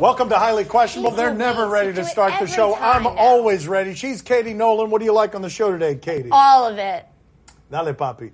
Welcome 0.00 0.28
to 0.28 0.38
Highly 0.38 0.64
Questionable. 0.64 1.10
They're 1.10 1.34
never 1.34 1.66
ready 1.66 1.92
to 1.94 2.04
start 2.04 2.32
the 2.38 2.46
show. 2.46 2.76
I'm 2.76 3.04
always 3.04 3.66
ready. 3.66 3.94
She's 3.94 4.22
Katie 4.22 4.54
Nolan. 4.54 4.90
What 4.90 5.00
do 5.00 5.04
you 5.04 5.12
like 5.12 5.34
on 5.34 5.42
the 5.42 5.50
show 5.50 5.72
today, 5.72 5.96
Katie? 5.96 6.28
All 6.30 6.68
of 6.68 6.78
it. 6.78 7.04
Dale, 7.68 7.92
papi. 7.94 8.30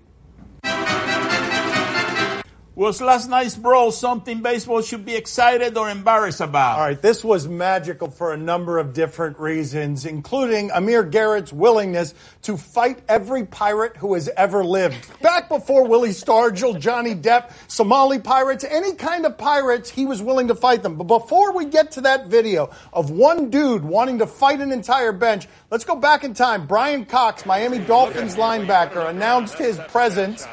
Was 2.76 3.00
last 3.00 3.30
night's 3.30 3.54
brawl 3.54 3.92
something 3.92 4.42
baseball 4.42 4.82
should 4.82 5.04
be 5.04 5.14
excited 5.14 5.78
or 5.78 5.88
embarrassed 5.88 6.40
about? 6.40 6.80
All 6.80 6.84
right, 6.84 7.00
this 7.00 7.22
was 7.22 7.46
magical 7.46 8.10
for 8.10 8.32
a 8.32 8.36
number 8.36 8.78
of 8.78 8.92
different 8.92 9.38
reasons, 9.38 10.04
including 10.04 10.72
Amir 10.72 11.04
Garrett's 11.04 11.52
willingness 11.52 12.14
to 12.42 12.56
fight 12.56 12.98
every 13.08 13.46
pirate 13.46 13.96
who 13.98 14.14
has 14.14 14.28
ever 14.36 14.64
lived. 14.64 14.96
Back 15.22 15.48
before 15.48 15.86
Willie 15.86 16.08
Stargell, 16.08 16.80
Johnny 16.80 17.14
Depp, 17.14 17.52
Somali 17.68 18.18
pirates, 18.18 18.64
any 18.64 18.94
kind 18.96 19.24
of 19.24 19.38
pirates, 19.38 19.88
he 19.88 20.04
was 20.04 20.20
willing 20.20 20.48
to 20.48 20.56
fight 20.56 20.82
them. 20.82 20.96
But 20.96 21.04
before 21.04 21.52
we 21.52 21.66
get 21.66 21.92
to 21.92 22.00
that 22.00 22.26
video 22.26 22.70
of 22.92 23.08
one 23.08 23.50
dude 23.50 23.84
wanting 23.84 24.18
to 24.18 24.26
fight 24.26 24.60
an 24.60 24.72
entire 24.72 25.12
bench, 25.12 25.46
let's 25.70 25.84
go 25.84 25.94
back 25.94 26.24
in 26.24 26.34
time. 26.34 26.66
Bryan 26.66 27.04
Cox, 27.04 27.46
Miami 27.46 27.78
Dolphins 27.78 28.34
linebacker, 28.34 29.08
announced 29.08 29.58
his 29.58 29.78
presence 29.78 30.44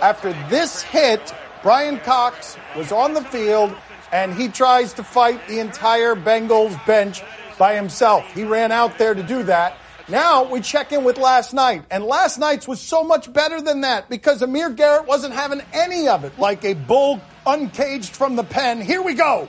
after 0.00 0.32
this 0.48 0.80
hit 0.80 1.34
Bryan 1.62 1.98
Cox 2.00 2.56
was 2.76 2.90
on 2.90 3.14
the 3.14 3.22
field 3.22 3.74
and 4.12 4.34
he 4.34 4.48
tries 4.48 4.94
to 4.94 5.04
fight 5.04 5.46
the 5.46 5.58
entire 5.58 6.14
Bengals 6.14 6.84
bench 6.86 7.22
by 7.58 7.74
himself. 7.74 8.24
He 8.32 8.44
ran 8.44 8.72
out 8.72 8.98
there 8.98 9.14
to 9.14 9.22
do 9.22 9.42
that. 9.44 9.76
Now 10.08 10.44
we 10.44 10.60
check 10.60 10.90
in 10.90 11.04
with 11.04 11.18
last 11.18 11.54
night, 11.54 11.84
and 11.88 12.02
last 12.02 12.38
night's 12.38 12.66
was 12.66 12.80
so 12.80 13.04
much 13.04 13.32
better 13.32 13.60
than 13.60 13.82
that 13.82 14.08
because 14.08 14.42
Amir 14.42 14.70
Garrett 14.70 15.06
wasn't 15.06 15.34
having 15.34 15.62
any 15.72 16.08
of 16.08 16.24
it. 16.24 16.36
Like 16.36 16.64
a 16.64 16.74
bull 16.74 17.20
uncaged 17.46 18.16
from 18.16 18.34
the 18.34 18.42
pen. 18.42 18.80
Here 18.80 19.02
we 19.02 19.14
go. 19.14 19.48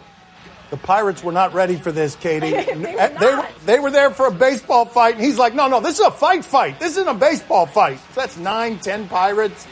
The 0.69 0.77
Pirates 0.77 1.23
were 1.23 1.31
not 1.31 1.53
ready 1.53 1.77
for 1.77 1.91
this, 1.91 2.15
Katie. 2.15 2.51
they, 2.51 2.75
were 2.75 3.19
they, 3.19 3.35
were, 3.35 3.47
they 3.65 3.79
were 3.79 3.91
there 3.91 4.11
for 4.11 4.27
a 4.27 4.31
baseball 4.31 4.85
fight, 4.85 5.15
and 5.15 5.23
he's 5.23 5.39
like, 5.39 5.55
no, 5.55 5.67
no, 5.67 5.81
this 5.81 5.99
is 5.99 6.05
a 6.05 6.11
fight 6.11 6.45
fight. 6.45 6.79
This 6.79 6.91
isn't 6.91 7.07
a 7.07 7.13
baseball 7.13 7.65
fight. 7.65 7.97
So 8.13 8.21
that's 8.21 8.37
nine, 8.37 8.77
ten 8.79 9.07
Pirates. 9.07 9.65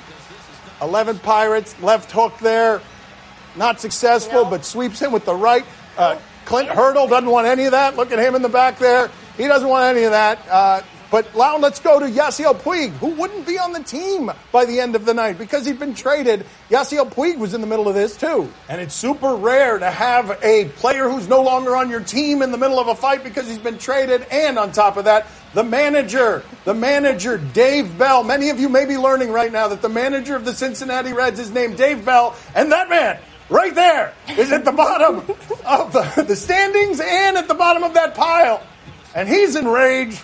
11 0.81 1.19
Pirates, 1.19 1.79
left 1.81 2.11
hook 2.11 2.37
there. 2.39 2.81
Not 3.55 3.81
successful, 3.81 4.43
No. 4.43 4.49
but 4.49 4.65
sweeps 4.65 4.99
him 5.01 5.11
with 5.11 5.25
the 5.25 5.35
right. 5.35 5.65
Uh, 5.97 6.17
Clint 6.45 6.69
Hurdle 6.69 7.07
doesn't 7.07 7.29
want 7.29 7.47
any 7.47 7.65
of 7.65 7.71
that. 7.71 7.95
Look 7.97 8.11
at 8.11 8.19
him 8.19 8.35
in 8.35 8.41
the 8.41 8.49
back 8.49 8.79
there. 8.79 9.09
He 9.37 9.47
doesn't 9.47 9.67
want 9.67 9.95
any 9.95 10.05
of 10.05 10.11
that. 10.11 10.39
Uh, 10.49 10.81
but 11.11 11.35
now 11.35 11.57
let's 11.57 11.79
go 11.79 11.99
to 11.99 12.05
Yasiel 12.05 12.53
Puig, 12.55 12.91
who 12.91 13.07
wouldn't 13.07 13.47
be 13.47 13.57
on 13.57 13.73
the 13.73 13.81
team 13.81 14.31
by 14.51 14.65
the 14.65 14.79
end 14.79 14.95
of 14.95 15.05
the 15.05 15.13
night 15.13 15.39
because 15.39 15.65
he'd 15.65 15.79
been 15.79 15.95
traded. 15.95 16.45
Yasiel 16.69 17.11
Puig 17.11 17.37
was 17.39 17.55
in 17.55 17.61
the 17.61 17.67
middle 17.67 17.87
of 17.87 17.95
this 17.95 18.15
too. 18.15 18.51
And 18.67 18.79
it's 18.79 18.93
super 18.93 19.35
rare 19.35 19.79
to 19.79 19.89
have 19.89 20.37
a 20.43 20.65
player 20.65 21.09
who's 21.09 21.27
no 21.27 21.41
longer 21.41 21.75
on 21.75 21.89
your 21.89 22.01
team 22.01 22.43
in 22.43 22.51
the 22.51 22.59
middle 22.59 22.79
of 22.79 22.87
a 22.87 22.95
fight 22.95 23.23
because 23.23 23.47
he's 23.47 23.57
been 23.57 23.79
traded. 23.79 24.21
And 24.29 24.59
on 24.59 24.71
top 24.71 24.97
of 24.97 25.05
that, 25.05 25.25
the 25.53 25.63
manager, 25.63 26.43
the 26.65 26.73
manager, 26.73 27.37
Dave 27.37 27.97
Bell. 27.97 28.23
Many 28.23 28.49
of 28.49 28.59
you 28.59 28.69
may 28.69 28.85
be 28.85 28.97
learning 28.97 29.31
right 29.31 29.51
now 29.51 29.67
that 29.69 29.81
the 29.81 29.89
manager 29.89 30.35
of 30.35 30.45
the 30.45 30.53
Cincinnati 30.53 31.13
Reds 31.13 31.39
is 31.39 31.51
named 31.51 31.77
Dave 31.77 32.05
Bell. 32.05 32.35
And 32.55 32.71
that 32.71 32.89
man, 32.89 33.19
right 33.49 33.73
there, 33.73 34.13
is 34.29 34.51
at 34.51 34.65
the 34.65 34.71
bottom 34.71 35.19
of 35.65 35.93
the, 35.93 36.25
the 36.27 36.35
standings 36.35 36.99
and 36.99 37.37
at 37.37 37.47
the 37.47 37.55
bottom 37.55 37.83
of 37.83 37.93
that 37.95 38.15
pile. 38.15 38.61
And 39.15 39.27
he's 39.27 39.55
enraged 39.55 40.21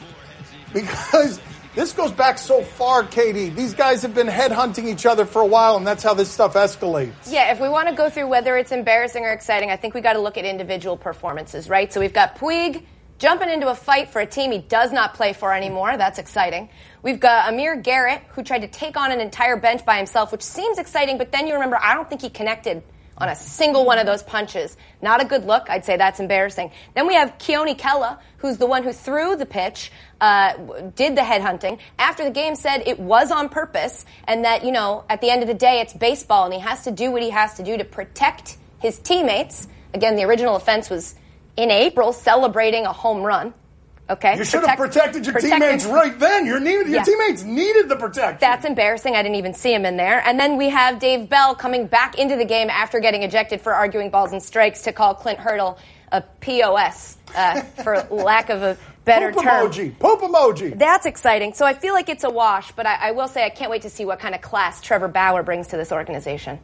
because 0.73 1.39
this 1.73 1.91
goes 1.91 2.11
back 2.11 2.37
so 2.37 2.61
far, 2.61 3.03
Katie. 3.03 3.49
These 3.49 3.73
guys 3.73 4.01
have 4.03 4.13
been 4.13 4.27
headhunting 4.27 4.85
each 4.85 5.05
other 5.05 5.25
for 5.25 5.41
a 5.41 5.45
while, 5.45 5.75
and 5.75 5.85
that's 5.85 6.03
how 6.03 6.13
this 6.13 6.29
stuff 6.29 6.53
escalates. 6.53 7.29
Yeah, 7.29 7.51
if 7.51 7.59
we 7.59 7.67
want 7.67 7.89
to 7.89 7.95
go 7.95 8.09
through 8.09 8.27
whether 8.27 8.55
it's 8.55 8.71
embarrassing 8.71 9.25
or 9.25 9.31
exciting, 9.31 9.71
I 9.71 9.75
think 9.75 9.93
we 9.93 10.01
got 10.01 10.13
to 10.13 10.21
look 10.21 10.37
at 10.37 10.45
individual 10.45 10.95
performances, 10.95 11.67
right? 11.67 11.91
So 11.91 11.99
we've 11.99 12.13
got 12.13 12.37
Puig 12.37 12.83
jumping 13.17 13.49
into 13.49 13.69
a 13.69 13.75
fight 13.75 14.09
for 14.09 14.19
a 14.19 14.25
team 14.25 14.51
he 14.51 14.59
does 14.59 14.91
not 14.91 15.13
play 15.13 15.33
for 15.33 15.53
anymore. 15.53 15.97
That's 15.97 16.19
exciting. 16.19 16.69
We've 17.01 17.19
got 17.19 17.49
Amir 17.49 17.77
Garrett, 17.77 18.23
who 18.29 18.43
tried 18.43 18.59
to 18.59 18.67
take 18.67 18.97
on 18.97 19.11
an 19.11 19.21
entire 19.21 19.57
bench 19.57 19.85
by 19.85 19.97
himself, 19.97 20.31
which 20.31 20.41
seems 20.41 20.77
exciting, 20.77 21.17
but 21.17 21.31
then 21.31 21.47
you 21.47 21.53
remember, 21.53 21.77
I 21.81 21.93
don't 21.93 22.09
think 22.09 22.21
he 22.21 22.29
connected 22.29 22.83
on 23.17 23.29
a 23.29 23.35
single 23.35 23.85
one 23.85 23.97
of 23.97 24.05
those 24.05 24.23
punches. 24.23 24.75
Not 25.01 25.21
a 25.21 25.25
good 25.25 25.45
look. 25.45 25.69
I'd 25.69 25.85
say 25.85 25.97
that's 25.97 26.19
embarrassing. 26.19 26.71
Then 26.95 27.07
we 27.07 27.13
have 27.13 27.37
Keone 27.37 27.77
Kela, 27.77 28.19
who's 28.37 28.57
the 28.57 28.65
one 28.65 28.83
who 28.83 28.91
threw 28.91 29.35
the 29.35 29.45
pitch, 29.45 29.91
uh, 30.19 30.53
did 30.95 31.15
the 31.15 31.21
headhunting. 31.21 31.79
After 31.97 32.23
the 32.23 32.31
game 32.31 32.55
said 32.55 32.83
it 32.85 32.99
was 32.99 33.31
on 33.31 33.49
purpose 33.49 34.05
and 34.25 34.43
that, 34.43 34.65
you 34.65 34.71
know, 34.71 35.05
at 35.09 35.21
the 35.21 35.29
end 35.29 35.41
of 35.43 35.47
the 35.47 35.53
day, 35.53 35.79
it's 35.79 35.93
baseball 35.93 36.45
and 36.45 36.53
he 36.53 36.59
has 36.59 36.83
to 36.83 36.91
do 36.91 37.11
what 37.11 37.21
he 37.21 37.29
has 37.29 37.53
to 37.55 37.63
do 37.63 37.77
to 37.77 37.85
protect 37.85 38.57
his 38.79 38.99
teammates. 38.99 39.67
Again, 39.93 40.15
the 40.15 40.23
original 40.23 40.55
offense 40.57 40.89
was 40.89 41.15
in 41.57 41.71
April 41.71 42.13
celebrating 42.13 42.85
a 42.85 42.93
home 42.93 43.21
run. 43.21 43.53
Okay? 44.07 44.37
You 44.37 44.43
should 44.43 44.63
have 44.65 44.77
protected 44.77 45.25
your 45.25 45.35
teammates 45.39 45.83
right 45.85 46.17
then. 46.19 46.45
Your, 46.45 46.59
need, 46.59 46.73
your 46.73 46.87
Yeah. 46.87 47.03
teammates 47.03 47.41
needed 47.43 47.89
the 47.89 47.95
protection. 47.95 48.37
That's 48.39 48.63
embarrassing. 48.63 49.15
I 49.15 49.23
didn't 49.23 49.37
even 49.37 49.55
see 49.55 49.73
him 49.73 49.83
in 49.85 49.97
there. 49.97 50.21
And 50.23 50.39
then 50.39 50.57
we 50.57 50.69
have 50.69 50.99
Dave 50.99 51.27
Bell 51.27 51.55
coming 51.55 51.87
back 51.87 52.19
into 52.19 52.35
the 52.35 52.45
game 52.45 52.69
after 52.69 52.99
getting 52.99 53.23
ejected 53.23 53.61
for 53.61 53.73
arguing 53.73 54.11
balls 54.11 54.31
and 54.31 54.43
strikes 54.43 54.83
to 54.83 54.91
call 54.93 55.15
Clint 55.15 55.39
Hurdle 55.39 55.79
a 56.11 56.21
POS, 56.39 57.17
uh, 57.35 57.61
for 57.83 58.03
lack 58.11 58.51
of 58.51 58.61
a 58.61 58.77
better 59.05 59.31
Poop 59.31 59.43
term. 59.43 59.71
emoji. 59.71 59.97
Poop 59.99 60.21
emoji. 60.21 60.77
That's 60.77 61.07
exciting. 61.07 61.53
So 61.55 61.65
I 61.65 61.73
feel 61.73 61.95
like 61.95 62.07
it's 62.07 62.23
a 62.23 62.29
wash, 62.29 62.71
but 62.73 62.85
I, 62.85 63.09
I 63.09 63.11
will 63.11 63.27
say 63.27 63.43
I 63.43 63.49
can't 63.49 63.71
wait 63.71 63.81
to 63.83 63.89
see 63.89 64.05
what 64.05 64.19
kind 64.19 64.35
of 64.35 64.41
class 64.41 64.81
Trevor 64.81 65.07
Bauer 65.07 65.41
brings 65.41 65.67
to 65.69 65.77
this 65.77 65.91
organization. 65.91 66.59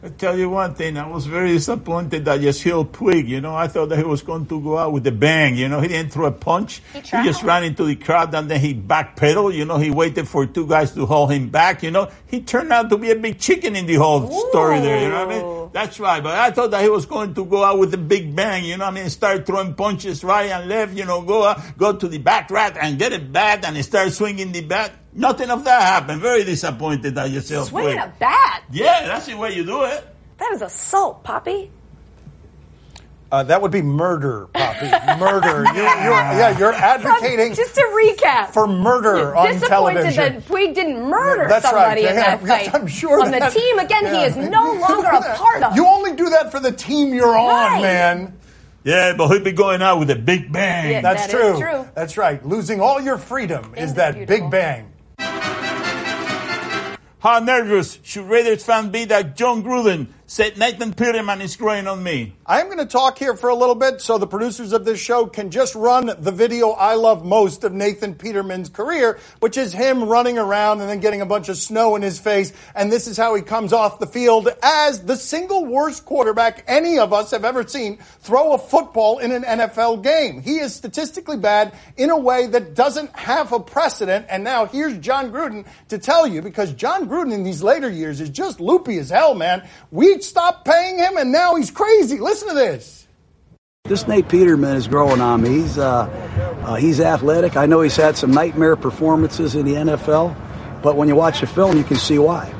I 0.00 0.10
tell 0.10 0.38
you 0.38 0.48
one 0.48 0.74
thing, 0.74 0.96
I 0.96 1.08
was 1.08 1.26
very 1.26 1.50
disappointed 1.50 2.24
that 2.26 2.38
Yasiel 2.38 2.86
Puig, 2.88 3.26
you 3.26 3.40
know, 3.40 3.56
I 3.56 3.66
thought 3.66 3.88
that 3.88 3.98
he 3.98 4.04
was 4.04 4.22
going 4.22 4.46
to 4.46 4.60
go 4.60 4.78
out 4.78 4.92
with 4.92 5.04
a 5.08 5.10
bang, 5.10 5.56
you 5.56 5.68
know, 5.68 5.80
he 5.80 5.88
didn't 5.88 6.12
throw 6.12 6.26
a 6.26 6.30
punch. 6.30 6.80
He 6.92 7.00
just 7.00 7.42
ran 7.42 7.64
into 7.64 7.84
the 7.84 7.96
crowd 7.96 8.32
and 8.32 8.48
then 8.48 8.60
he 8.60 8.74
backpedaled, 8.74 9.56
you 9.56 9.64
know, 9.64 9.76
he 9.78 9.90
waited 9.90 10.28
for 10.28 10.46
two 10.46 10.68
guys 10.68 10.92
to 10.92 11.04
hold 11.04 11.32
him 11.32 11.48
back, 11.48 11.82
you 11.82 11.90
know. 11.90 12.12
He 12.28 12.40
turned 12.42 12.72
out 12.72 12.90
to 12.90 12.96
be 12.96 13.10
a 13.10 13.16
big 13.16 13.40
chicken 13.40 13.74
in 13.74 13.86
the 13.86 13.96
whole 13.96 14.30
story 14.50 14.78
there, 14.78 15.02
you 15.02 15.08
know 15.08 15.26
what 15.26 15.34
I 15.34 15.42
mean? 15.42 15.67
That's 15.72 16.00
right, 16.00 16.22
but 16.22 16.34
I 16.34 16.50
thought 16.50 16.70
that 16.72 16.82
he 16.82 16.88
was 16.88 17.06
going 17.06 17.34
to 17.34 17.44
go 17.44 17.64
out 17.64 17.78
with 17.78 17.92
a 17.94 17.98
big 17.98 18.34
bang, 18.34 18.64
you 18.64 18.76
know 18.76 18.84
what 18.86 18.94
I 18.94 19.00
mean? 19.02 19.10
Start 19.10 19.46
throwing 19.46 19.74
punches 19.74 20.24
right 20.24 20.50
and 20.50 20.68
left, 20.68 20.96
you 20.96 21.04
know, 21.04 21.22
go 21.22 21.44
out, 21.44 21.60
go 21.76 21.96
to 21.96 22.08
the 22.08 22.18
back 22.18 22.50
rat 22.50 22.76
and 22.80 22.98
get 22.98 23.12
a 23.12 23.18
bat 23.18 23.64
and 23.64 23.82
start 23.84 24.12
swinging 24.12 24.52
the 24.52 24.62
bat. 24.62 24.92
Nothing 25.12 25.50
of 25.50 25.64
that 25.64 25.82
happened. 25.82 26.20
Very 26.20 26.44
disappointed 26.44 27.14
that 27.14 27.30
Yasiel 27.30 27.64
Swinging 27.64 27.98
a 27.98 28.12
bat? 28.18 28.64
Yeah, 28.70 29.06
that's 29.06 29.26
the 29.26 29.34
way 29.36 29.54
you 29.54 29.64
do 29.64 29.82
it. 29.84 30.06
That 30.38 30.52
is 30.52 30.62
assault, 30.62 31.24
Papi. 31.24 31.70
Uh, 33.30 33.42
that 33.42 33.60
would 33.60 33.70
be 33.70 33.82
murder, 33.82 34.48
Papi. 34.54 35.18
murder. 35.18 35.64
You, 35.74 35.82
you're, 35.82 36.12
yeah, 36.12 36.58
you're 36.58 36.72
advocating 36.72 37.54
Just 37.54 37.74
to 37.74 37.82
recap. 37.82 38.48
for 38.50 38.66
murder 38.66 39.36
on 39.36 39.48
Disappointed 39.52 39.68
television. 39.68 40.34
that 40.36 40.46
Puig 40.46 40.74
didn't 40.74 41.02
murder 41.02 41.46
That's 41.46 41.64
somebody 41.68 42.04
right. 42.04 42.10
in 42.12 42.16
Yeah, 42.16 42.36
that 42.38 42.46
yes, 42.46 42.66
fight. 42.70 42.74
I'm 42.80 42.86
sure 42.86 43.20
On 43.22 43.30
that- 43.30 43.52
the 43.52 43.60
team, 43.60 43.78
again, 43.78 44.04
yeah. 44.04 44.18
he 44.20 44.24
is 44.24 44.36
no 44.36 44.72
longer 44.72 45.08
a 45.08 45.36
part 45.36 45.62
of. 45.62 45.68
You 45.76 45.86
only 45.86 46.16
do 46.16 46.30
that 46.30 46.50
for 46.50 46.58
the 46.58 46.72
team 46.72 47.12
you're 47.12 47.36
on, 47.38 47.72
Right. 47.74 47.82
man. 47.82 48.38
Yeah, 48.84 49.12
but 49.14 49.28
he'll 49.28 49.44
be 49.44 49.52
going 49.52 49.82
out 49.82 49.98
with 49.98 50.10
a 50.10 50.16
big 50.16 50.50
bang. 50.50 50.90
Yeah. 50.90 51.00
That's 51.02 51.26
That 51.26 51.30
true. 51.30 51.52
is 51.54 51.60
true. 51.60 51.88
That's 51.94 52.16
right. 52.16 52.44
Losing 52.46 52.80
all 52.80 52.98
your 53.00 53.18
freedom 53.18 53.74
is 53.76 53.92
that 53.94 54.14
Indisputable. 54.14 54.48
big 54.48 54.50
bang. 54.50 54.92
How 57.20 57.40
nervous 57.40 57.98
should 58.04 58.24
Raiders 58.26 58.64
fan 58.64 58.90
be 58.90 59.04
that 59.06 59.36
Jon 59.36 59.62
Gruden 59.62 60.06
said 60.26 60.56
Nathan 60.56 60.94
Peterman 60.94 61.42
is 61.42 61.56
growing 61.56 61.86
on 61.88 62.02
me? 62.02 62.36
I'm 62.50 62.64
going 62.68 62.78
to 62.78 62.86
talk 62.86 63.18
here 63.18 63.36
for 63.36 63.50
a 63.50 63.54
little 63.54 63.74
bit 63.74 64.00
so 64.00 64.16
the 64.16 64.26
producers 64.26 64.72
of 64.72 64.86
this 64.86 64.98
show 64.98 65.26
can 65.26 65.50
just 65.50 65.74
run 65.74 66.06
the 66.18 66.32
video 66.32 66.70
I 66.70 66.94
love 66.94 67.22
most 67.22 67.62
of 67.62 67.74
Nathan 67.74 68.14
Peterman's 68.14 68.70
career, 68.70 69.18
which 69.40 69.58
is 69.58 69.70
him 69.70 70.04
running 70.04 70.38
around 70.38 70.80
and 70.80 70.88
then 70.88 71.00
getting 71.00 71.20
a 71.20 71.26
bunch 71.26 71.50
of 71.50 71.58
snow 71.58 71.94
in 71.94 72.00
his 72.00 72.18
face. 72.18 72.54
And 72.74 72.90
this 72.90 73.06
is 73.06 73.18
how 73.18 73.34
he 73.34 73.42
comes 73.42 73.74
off 73.74 73.98
the 73.98 74.06
field 74.06 74.48
as 74.62 75.04
the 75.04 75.16
single 75.16 75.66
worst 75.66 76.06
quarterback 76.06 76.64
any 76.66 76.98
of 76.98 77.12
us 77.12 77.32
have 77.32 77.44
ever 77.44 77.68
seen 77.68 77.98
throw 78.20 78.54
a 78.54 78.58
football 78.58 79.18
in 79.18 79.30
an 79.30 79.42
NFL 79.42 80.02
game. 80.02 80.40
He 80.40 80.56
is 80.56 80.74
statistically 80.74 81.36
bad 81.36 81.74
in 81.98 82.08
a 82.08 82.18
way 82.18 82.46
that 82.46 82.74
doesn't 82.74 83.14
have 83.14 83.52
a 83.52 83.60
precedent. 83.60 84.24
And 84.30 84.42
now 84.42 84.64
here's 84.64 84.96
Jon 85.00 85.32
Gruden 85.32 85.66
to 85.88 85.98
tell 85.98 86.26
you 86.26 86.40
because 86.40 86.72
Jon 86.72 87.10
Gruden 87.10 87.34
in 87.34 87.44
these 87.44 87.62
later 87.62 87.90
years 87.90 88.22
is 88.22 88.30
just 88.30 88.58
loopy 88.58 88.96
as 88.96 89.10
hell, 89.10 89.34
man. 89.34 89.68
We 89.90 90.18
stopped 90.22 90.64
paying 90.64 90.96
him 90.96 91.18
and 91.18 91.30
now 91.30 91.54
he's 91.54 91.70
crazy. 91.70 92.18
Listen 92.18 92.37
to 92.46 92.54
this. 92.54 93.08
This 93.84 94.06
Nate 94.06 94.28
Peterman 94.28 94.76
is 94.76 94.86
growing 94.86 95.20
on 95.22 95.42
me. 95.42 95.48
He's 95.60 95.78
uh, 95.78 96.04
uh, 96.62 96.74
he's 96.74 97.00
athletic. 97.00 97.56
I 97.56 97.64
know 97.64 97.80
he's 97.80 97.96
had 97.96 98.18
some 98.18 98.30
nightmare 98.30 98.76
performances 98.76 99.54
in 99.54 99.64
the 99.64 99.74
NFL, 99.74 100.36
but 100.82 100.94
when 100.94 101.08
you 101.08 101.16
watch 101.16 101.40
the 101.40 101.46
film, 101.46 101.78
you 101.78 101.84
can 101.84 101.96
see 101.96 102.18
why. 102.18 102.52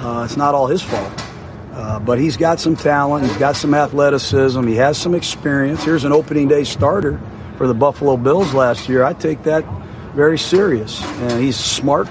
Uh, 0.00 0.24
it's 0.24 0.36
not 0.36 0.54
all 0.54 0.66
his 0.66 0.82
fault, 0.82 1.12
uh, 1.72 1.98
but 1.98 2.18
he's 2.18 2.36
got 2.36 2.60
some 2.60 2.76
talent. 2.76 3.26
He's 3.26 3.38
got 3.38 3.56
some 3.56 3.72
athleticism. 3.72 4.62
He 4.66 4.74
has 4.74 4.98
some 4.98 5.14
experience. 5.14 5.82
Here's 5.82 6.04
an 6.04 6.12
opening 6.12 6.48
day 6.48 6.64
starter 6.64 7.18
for 7.56 7.66
the 7.66 7.74
Buffalo 7.74 8.18
Bills 8.18 8.52
last 8.52 8.90
year. 8.90 9.04
I 9.04 9.14
take 9.14 9.42
that 9.44 9.64
very 10.14 10.38
serious, 10.38 11.02
and 11.02 11.42
he's 11.42 11.56
smart. 11.56 12.08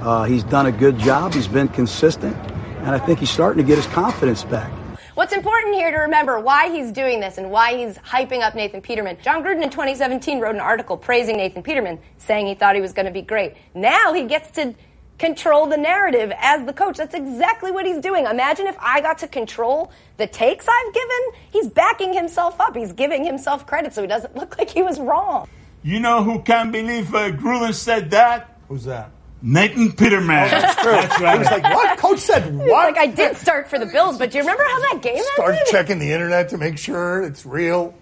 Uh, 0.00 0.24
he's 0.24 0.42
done 0.44 0.64
a 0.64 0.72
good 0.72 0.98
job. 0.98 1.34
He's 1.34 1.48
been 1.48 1.68
consistent, 1.68 2.34
and 2.78 2.88
I 2.88 2.98
think 2.98 3.18
he's 3.18 3.30
starting 3.30 3.62
to 3.62 3.66
get 3.66 3.76
his 3.76 3.86
confidence 3.88 4.42
back. 4.42 4.72
What's 5.20 5.34
important 5.34 5.74
here 5.74 5.90
to 5.90 5.98
remember 5.98 6.40
why 6.40 6.70
he's 6.70 6.90
doing 6.92 7.20
this 7.20 7.36
and 7.36 7.50
why 7.50 7.76
he's 7.76 7.98
hyping 7.98 8.40
up 8.40 8.54
Nathan 8.54 8.80
Peterman. 8.80 9.18
Jon 9.20 9.44
Gruden 9.44 9.62
in 9.62 9.68
2017 9.68 10.40
wrote 10.40 10.54
an 10.54 10.62
article 10.62 10.96
praising 10.96 11.36
Nathan 11.36 11.62
Peterman, 11.62 11.98
saying 12.16 12.46
he 12.46 12.54
thought 12.54 12.74
he 12.74 12.80
was 12.80 12.94
going 12.94 13.04
to 13.04 13.12
be 13.12 13.20
great. 13.20 13.54
Now 13.74 14.14
he 14.14 14.24
gets 14.24 14.50
to 14.52 14.74
control 15.18 15.66
the 15.66 15.76
narrative 15.76 16.32
as 16.38 16.64
the 16.64 16.72
coach. 16.72 16.96
That's 16.96 17.14
exactly 17.14 17.70
what 17.70 17.84
he's 17.84 17.98
doing. 17.98 18.24
Imagine 18.24 18.66
if 18.66 18.78
I 18.80 19.02
got 19.02 19.18
to 19.18 19.28
control 19.28 19.92
the 20.16 20.26
takes 20.26 20.66
I've 20.66 20.94
given. 20.94 21.20
He's 21.52 21.68
backing 21.68 22.14
himself 22.14 22.58
up. 22.58 22.74
He's 22.74 22.94
giving 22.94 23.22
himself 23.22 23.66
credit 23.66 23.92
so 23.92 24.00
he 24.00 24.08
doesn't 24.08 24.34
look 24.34 24.56
like 24.56 24.70
he 24.70 24.80
was 24.80 24.98
wrong. 24.98 25.46
You 25.82 26.00
know 26.00 26.24
who 26.24 26.40
can't 26.40 26.72
believe 26.72 27.14
uh, 27.14 27.32
Gruden 27.32 27.74
said 27.74 28.10
that? 28.12 28.58
Who's 28.68 28.84
that? 28.84 29.10
Nathan 29.42 29.92
Peterman. 29.92 30.44
Oh, 30.44 30.48
that's 30.50 30.82
true. 30.82 30.92
That's 30.92 31.20
right. 31.20 31.32
He 31.34 31.38
was 31.38 31.48
like, 31.50 31.62
what? 31.62 31.98
Coach 31.98 32.18
said 32.18 32.54
what? 32.54 32.94
Like 32.94 32.98
I 32.98 33.06
did 33.06 33.36
start 33.36 33.68
for 33.70 33.78
the 33.78 33.86
Bills, 33.86 34.18
but 34.18 34.30
do 34.30 34.38
you 34.38 34.42
remember 34.44 34.62
how 34.64 34.80
that 34.92 35.00
game 35.02 35.22
Start 35.34 35.50
ended? 35.54 35.66
checking 35.70 35.98
the 35.98 36.12
internet 36.12 36.50
to 36.50 36.58
make 36.58 36.76
sure 36.78 37.22
it's 37.22 37.46
real. 37.46 37.94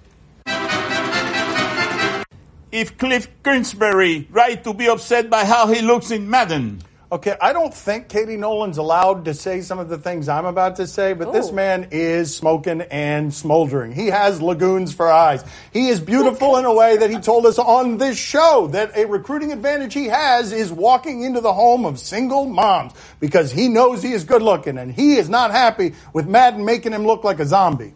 if 2.71 2.99
Kliff 2.99 3.29
Kingsbury 3.45 4.27
right 4.31 4.63
to 4.65 4.75
be 4.75 4.89
upset 4.89 5.31
by 5.31 5.45
how 5.45 5.67
he 5.69 5.81
looks 5.81 6.11
in 6.11 6.29
Madden. 6.29 6.83
Okay, 7.11 7.35
I 7.41 7.55
don't 7.55 7.73
think 7.73 8.09
Katie 8.09 8.37
Nolan's 8.37 8.77
allowed 8.77 9.25
to 9.25 9.33
say 9.33 9.63
some 9.63 9.79
of 9.79 9.89
the 9.89 9.97
things 9.97 10.29
I'm 10.29 10.45
about 10.45 10.77
to 10.77 10.87
say, 10.87 11.15
but 11.15 11.33
this 11.33 11.49
oh. 11.49 11.53
man 11.53 11.89
is 11.91 12.37
smoking 12.37 12.83
and 12.83 13.33
smoldering. 13.33 13.93
He 13.93 14.09
has 14.09 14.43
lagoons 14.43 14.93
for 14.93 15.11
eyes. 15.11 15.43
He 15.73 15.89
is 15.89 16.01
beautiful 16.01 16.59
in 16.59 16.67
a 16.67 16.75
way 16.75 16.99
that 16.99 17.09
he 17.09 17.19
told 17.19 17.47
us 17.47 17.59
on 17.59 17.97
this 17.97 18.19
show 18.19 18.69
that 18.73 18.95
a 18.95 19.07
recruiting 19.07 19.53
advantage 19.53 19.95
he 19.95 20.05
has 20.05 20.53
is 20.53 20.71
walking 20.71 21.23
into 21.23 21.41
the 21.41 21.55
home 21.55 21.87
of 21.87 21.99
single 21.99 22.45
moms 22.45 22.93
because 23.21 23.51
he 23.51 23.69
knows 23.71 24.03
he 24.03 24.13
is 24.13 24.25
good 24.25 24.43
looking 24.43 24.77
and 24.77 24.93
he 24.93 25.17
is 25.17 25.31
not 25.31 25.51
happy 25.51 25.95
with 26.13 26.29
Madden 26.29 26.67
making 26.67 26.93
him 26.93 27.07
look 27.07 27.25
like 27.25 27.41
a 27.41 27.47
zombie. 27.47 27.95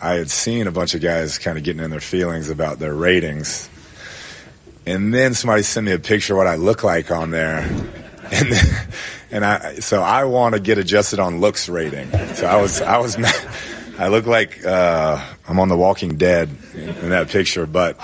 I 0.00 0.12
had 0.12 0.30
seen 0.30 0.68
a 0.68 0.72
bunch 0.72 0.94
of 0.94 1.00
guys 1.00 1.38
kind 1.38 1.58
of 1.58 1.64
getting 1.64 1.82
in 1.82 1.90
their 1.90 1.98
feelings 1.98 2.48
about 2.48 2.78
their 2.78 2.94
ratings. 2.94 3.68
And 4.86 5.12
then 5.12 5.34
somebody 5.34 5.64
sent 5.64 5.84
me 5.84 5.90
a 5.90 5.98
picture 5.98 6.34
of 6.34 6.36
what 6.36 6.46
I 6.46 6.54
look 6.54 6.84
like 6.84 7.10
on 7.10 7.32
there. 7.32 7.68
And 8.32 8.52
then, 8.52 8.88
and 9.30 9.44
I 9.44 9.74
so 9.76 10.02
I 10.02 10.24
want 10.24 10.54
to 10.54 10.60
get 10.60 10.78
adjusted 10.78 11.20
on 11.20 11.40
looks 11.40 11.68
rating. 11.68 12.10
So 12.34 12.46
I 12.46 12.60
was 12.60 12.80
I 12.80 12.98
was 12.98 13.16
mad. 13.18 13.34
I 13.98 14.08
look 14.08 14.26
like 14.26 14.64
uh, 14.64 15.22
I'm 15.48 15.58
on 15.58 15.68
The 15.68 15.76
Walking 15.76 16.16
Dead 16.16 16.50
in, 16.74 16.88
in 16.88 17.10
that 17.10 17.28
picture. 17.28 17.66
But 17.66 17.98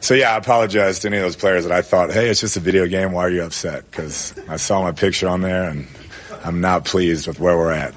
so 0.00 0.14
yeah, 0.14 0.34
I 0.34 0.36
apologize 0.36 1.00
to 1.00 1.08
any 1.08 1.18
of 1.18 1.22
those 1.22 1.36
players 1.36 1.64
that 1.64 1.72
I 1.72 1.82
thought, 1.82 2.12
hey, 2.12 2.28
it's 2.28 2.40
just 2.40 2.56
a 2.56 2.60
video 2.60 2.86
game. 2.86 3.12
Why 3.12 3.22
are 3.22 3.30
you 3.30 3.42
upset? 3.42 3.88
Because 3.90 4.34
I 4.48 4.56
saw 4.56 4.82
my 4.82 4.92
picture 4.92 5.28
on 5.28 5.42
there 5.42 5.68
and 5.68 5.86
I'm 6.44 6.60
not 6.60 6.84
pleased 6.84 7.26
with 7.26 7.38
where 7.38 7.56
we're 7.56 7.72
at. 7.72 7.94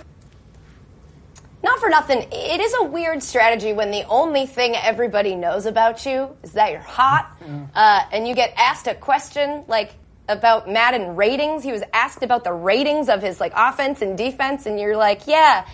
Not 1.62 1.80
for 1.80 1.90
nothing, 1.90 2.26
it 2.32 2.62
is 2.62 2.74
a 2.80 2.86
weird 2.86 3.22
strategy 3.22 3.74
when 3.74 3.92
the 3.92 4.04
only 4.04 4.46
thing 4.46 4.76
everybody 4.76 5.36
knows 5.36 5.66
about 5.66 6.06
you 6.06 6.36
is 6.42 6.54
that 6.54 6.72
you're 6.72 6.80
hot, 6.80 7.36
uh, 7.76 8.04
and 8.14 8.26
you 8.28 8.34
get 8.34 8.54
asked 8.56 8.88
a 8.88 8.96
question 8.96 9.66
like 9.68 9.94
about 10.30 10.70
Madden 10.70 11.16
ratings. 11.16 11.64
He 11.64 11.72
was 11.72 11.84
asked 11.92 12.24
about 12.24 12.44
the 12.44 12.54
ratings 12.54 13.10
of 13.10 13.22
his 13.22 13.40
like 13.40 13.52
offense 13.56 14.02
and 14.02 14.18
defense, 14.18 14.66
and 14.66 14.80
you're 14.80 14.98
like, 14.98 15.28
yeah. 15.28 15.68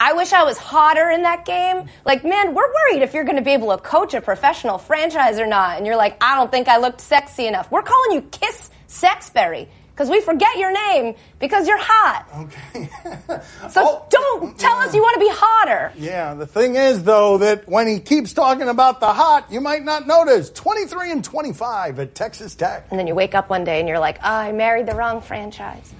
I 0.00 0.14
wish 0.14 0.32
I 0.32 0.42
was 0.42 0.58
hotter 0.58 1.08
in 1.10 1.22
that 1.22 1.44
game. 1.44 1.88
Like, 2.04 2.24
man, 2.24 2.52
we're 2.52 2.66
worried 2.66 3.02
if 3.02 3.14
you're 3.14 3.22
going 3.22 3.36
to 3.36 3.42
be 3.42 3.52
able 3.52 3.70
to 3.70 3.80
coach 3.80 4.12
a 4.12 4.20
professional 4.20 4.76
franchise 4.76 5.38
or 5.38 5.46
not. 5.46 5.76
And 5.76 5.86
you're 5.86 5.96
like, 5.96 6.22
I 6.22 6.34
don't 6.34 6.50
think 6.50 6.66
I 6.66 6.78
looked 6.78 7.00
sexy 7.00 7.46
enough. 7.46 7.70
We're 7.70 7.82
calling 7.82 8.12
you 8.12 8.22
Kiss 8.22 8.70
Sexberry 8.88 9.68
because 9.94 10.10
we 10.10 10.20
forget 10.20 10.56
your 10.58 10.72
name 10.72 11.14
because 11.38 11.68
you're 11.68 11.78
hot. 11.80 12.26
Okay. 12.36 12.90
So 13.70 13.80
Oh, 13.84 14.06
don't 14.10 14.58
tell 14.58 14.76
us 14.78 14.94
you 14.94 15.00
want 15.02 15.14
to 15.14 15.20
be 15.20 15.30
hotter. 15.30 15.92
Yeah, 15.96 16.34
the 16.34 16.46
thing 16.46 16.74
is, 16.76 17.02
though, 17.04 17.38
that 17.38 17.68
when 17.68 17.86
he 17.86 17.98
keeps 18.00 18.32
talking 18.32 18.68
about 18.68 19.00
the 19.00 19.12
hot, 19.12 19.50
you 19.50 19.60
might 19.60 19.84
not 19.84 20.06
notice 20.06 20.50
23 20.50 21.10
and 21.12 21.24
25 21.24 21.98
at 22.00 22.14
Texas 22.14 22.54
Tech. 22.54 22.86
And 22.90 22.98
then 22.98 23.06
you 23.06 23.14
wake 23.14 23.34
up 23.34 23.48
one 23.50 23.64
day 23.64 23.78
and 23.80 23.88
you're 23.88 23.98
like, 23.98 24.18
oh, 24.22 24.28
I 24.28 24.52
married 24.52 24.86
the 24.86 24.94
wrong 24.94 25.20
franchise. 25.20 25.92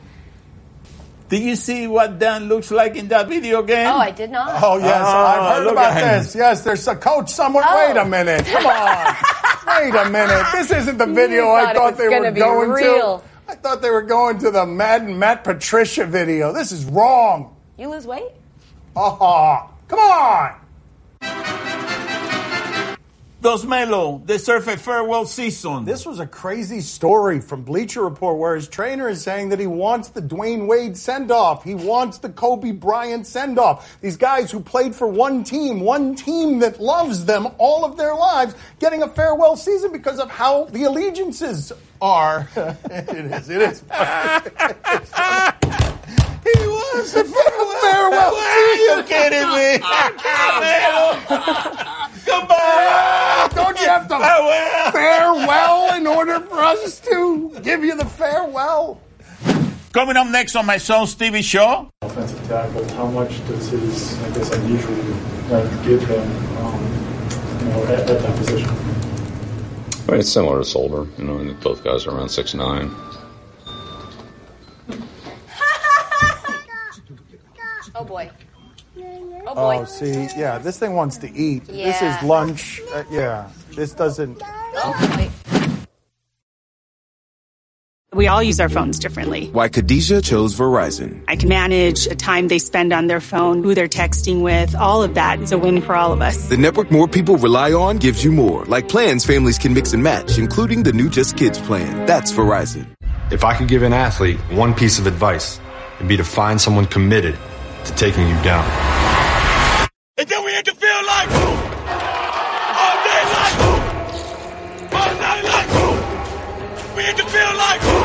Did 1.28 1.42
you 1.42 1.56
see 1.56 1.86
what 1.86 2.18
Dan 2.18 2.48
looks 2.48 2.70
like 2.70 2.96
in 2.96 3.08
that 3.08 3.28
video 3.28 3.62
game? 3.62 3.86
Oh, 3.88 3.96
I 3.98 4.10
did 4.10 4.30
not. 4.30 4.62
Oh, 4.62 4.76
yes, 4.78 5.00
Ah, 5.02 5.48
I've 5.50 5.56
heard 5.56 5.64
look 5.64 5.72
about 5.72 5.96
at 5.96 6.18
this. 6.22 6.34
Yes, 6.34 6.62
there's 6.62 6.86
a 6.86 6.94
coach 6.96 7.30
somewhere. 7.30 7.64
Oh. 7.66 7.86
Wait 7.88 7.96
a 7.98 8.04
minute. 8.04 8.44
Come 8.46 8.66
on. 8.66 9.16
Wait 9.66 9.94
a 9.94 10.10
minute. 10.10 10.46
This 10.52 10.70
isn't 10.70 10.98
the 10.98 11.06
video 11.06 11.44
You 11.44 11.50
I 11.52 11.64
thought 11.64 11.70
it 11.72 11.78
thought 11.78 11.90
was 11.92 11.98
they 11.98 12.10
gonna 12.10 12.20
were 12.26 12.30
be 12.32 12.40
going 12.40 12.70
real. 12.70 13.18
to. 13.20 13.33
Thought 13.74 13.82
they 13.82 13.90
were 13.90 14.02
going 14.02 14.38
to 14.38 14.52
the 14.52 14.64
Madden 14.64 15.18
Matt 15.18 15.42
Patricia 15.42 16.06
video. 16.06 16.52
This 16.52 16.70
is 16.70 16.84
wrong. 16.84 17.56
You 17.76 17.88
lose 17.88 18.06
weight? 18.06 18.30
Oh, 18.94 19.68
come 19.88 19.98
on. 19.98 20.63
Dos 23.44 23.64
Melo 23.66 24.22
deserve 24.24 24.66
a 24.68 24.76
farewell 24.78 25.26
season. 25.26 25.84
This 25.84 26.06
was 26.06 26.18
a 26.18 26.26
crazy 26.26 26.80
story 26.80 27.42
from 27.42 27.62
Bleacher 27.62 28.02
Report 28.02 28.38
where 28.38 28.54
his 28.54 28.68
trainer 28.68 29.06
is 29.06 29.20
saying 29.20 29.50
that 29.50 29.60
he 29.60 29.66
wants 29.66 30.08
the 30.08 30.22
Dwyane 30.22 30.66
Wade 30.66 30.96
send 30.96 31.30
off. 31.30 31.62
He 31.62 31.74
wants 31.74 32.16
the 32.16 32.30
Kobe 32.30 32.70
Bryant 32.70 33.26
send 33.26 33.58
off. 33.58 34.00
These 34.00 34.16
guys 34.16 34.50
who 34.50 34.60
played 34.60 34.94
for 34.94 35.06
one 35.06 35.44
team, 35.44 35.80
one 35.80 36.14
team 36.14 36.60
that 36.60 36.80
loves 36.80 37.26
them 37.26 37.46
all 37.58 37.84
of 37.84 37.98
their 37.98 38.14
lives, 38.14 38.54
getting 38.78 39.02
a 39.02 39.08
farewell 39.08 39.56
season 39.56 39.92
because 39.92 40.18
of 40.18 40.30
how 40.30 40.64
the 40.70 40.84
allegiances 40.84 41.70
are. 42.00 42.48
it 42.56 43.26
is, 43.26 43.50
it 43.50 43.60
is. 43.60 43.80
he 46.44 46.66
was 46.66 47.14
a 47.14 47.24
farewell, 47.24 48.36
Are 48.36 48.74
you 48.74 49.02
kidding 49.02 49.50
me? 49.54 49.80
Goodbye. 52.24 53.48
Don't 53.54 53.78
you 53.80 53.86
have 53.86 54.08
to 54.08 54.18
Farewell. 54.18 54.92
farewell 54.92 55.94
in 55.94 56.06
order 56.06 56.40
for 56.40 56.60
us 56.60 57.00
to 57.00 57.54
give 57.62 57.84
you 57.84 57.96
the 57.96 58.04
farewell? 58.04 59.00
Coming 59.92 60.16
up 60.16 60.26
next 60.28 60.56
on 60.56 60.66
my 60.66 60.76
son's 60.78 61.14
TV 61.14 61.42
show. 61.42 61.88
offensive 62.02 62.42
tackle, 62.48 62.88
how 62.94 63.06
much 63.06 63.46
does 63.46 63.68
his, 63.68 64.20
I 64.24 64.30
guess, 64.30 64.50
unusual 64.52 64.94
length 65.50 65.84
give 65.84 66.02
him, 66.04 66.56
um, 66.58 66.82
you 67.60 67.66
know, 67.68 67.84
at, 67.84 68.10
at 68.10 68.18
that 68.20 68.36
position? 68.36 68.68
I 70.08 70.10
mean, 70.12 70.20
it's 70.20 70.28
similar 70.32 70.58
to 70.58 70.64
Solder. 70.64 71.06
You 71.16 71.24
know, 71.24 71.36
I 71.40 71.44
think 71.44 71.60
both 71.62 71.84
guys 71.84 72.06
are 72.06 72.10
around 72.16 72.28
six 72.30 72.54
nine. 72.54 72.90
Oh 77.96 78.02
boy. 78.04 78.28
Oh 78.96 79.54
boy. 79.54 79.78
Oh, 79.80 79.84
see, 79.84 80.28
yeah, 80.36 80.58
this 80.58 80.78
thing 80.78 80.94
wants 80.94 81.18
to 81.18 81.32
eat. 81.32 81.66
This 81.66 82.00
is 82.00 82.22
lunch. 82.22 82.80
Uh, 82.92 83.04
yeah, 83.10 83.50
this 83.72 83.92
doesn't. 83.92 84.40
Oh. 84.42 85.30
We 88.14 88.28
all 88.28 88.42
use 88.42 88.60
our 88.60 88.68
phones 88.68 89.00
differently. 89.00 89.48
Why 89.48 89.68
Khadijah 89.68 90.22
chose 90.22 90.54
Verizon. 90.54 91.24
I 91.26 91.34
can 91.34 91.48
manage 91.48 92.04
the 92.04 92.14
time 92.14 92.46
they 92.46 92.60
spend 92.60 92.92
on 92.92 93.08
their 93.08 93.20
phone, 93.20 93.64
who 93.64 93.74
they're 93.74 93.88
texting 93.88 94.40
with. 94.40 94.76
All 94.76 95.02
of 95.02 95.14
that 95.14 95.40
is 95.40 95.50
a 95.50 95.58
win 95.58 95.82
for 95.82 95.96
all 95.96 96.12
of 96.12 96.22
us. 96.22 96.48
The 96.48 96.56
network 96.56 96.92
more 96.92 97.08
people 97.08 97.36
rely 97.38 97.72
on 97.72 97.96
gives 97.96 98.22
you 98.22 98.30
more. 98.30 98.64
Like 98.66 98.88
plans 98.88 99.24
families 99.24 99.58
can 99.58 99.74
mix 99.74 99.94
and 99.94 100.02
match, 100.02 100.38
including 100.38 100.84
the 100.84 100.92
new 100.92 101.10
Just 101.10 101.36
Kids 101.36 101.58
plan. 101.58 102.06
That's 102.06 102.30
Verizon. 102.30 102.86
If 103.32 103.42
I 103.42 103.56
could 103.56 103.66
give 103.66 103.82
an 103.82 103.92
athlete 103.92 104.38
one 104.52 104.74
piece 104.74 105.00
of 105.00 105.08
advice, 105.08 105.60
it'd 105.96 106.06
be 106.06 106.16
to 106.16 106.24
find 106.24 106.60
someone 106.60 106.86
committed 106.86 107.36
to 107.84 107.94
taking 107.94 108.26
you 108.28 108.42
down. 108.42 108.64
And 110.16 110.28
then 110.28 110.44
we 110.44 110.52
had 110.52 110.64
to 110.64 110.74
feel 110.74 111.00
like 111.06 111.28
who? 111.28 111.50
All 112.80 112.96
day 113.04 113.22
like 113.36 113.56
who? 113.60 113.72
All 114.96 115.14
night 115.18 115.44
like 115.44 115.68
who? 115.68 116.96
We 116.96 117.02
had 117.02 117.16
to 117.16 117.26
feel 117.26 117.52
like 117.56 117.80
who? 117.80 118.00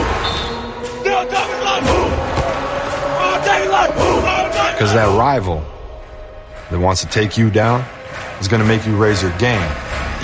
Still 1.00 1.26
talking 1.28 1.64
like 1.64 1.84
who? 1.84 2.02
All 3.20 3.40
day 3.46 3.70
like 3.70 3.96
night 3.96 4.74
Because 4.74 4.94
that 4.94 5.16
rival 5.18 5.64
that 6.72 6.80
wants 6.80 7.02
to 7.02 7.08
take 7.08 7.38
you 7.38 7.50
down 7.50 7.86
is 8.40 8.48
going 8.48 8.62
to 8.62 8.68
make 8.68 8.86
you 8.86 8.96
raise 8.98 9.22
your 9.22 9.32
game 9.38 9.70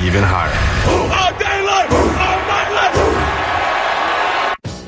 even 0.01 0.23
higher. 0.23 0.51
All 1.13 1.24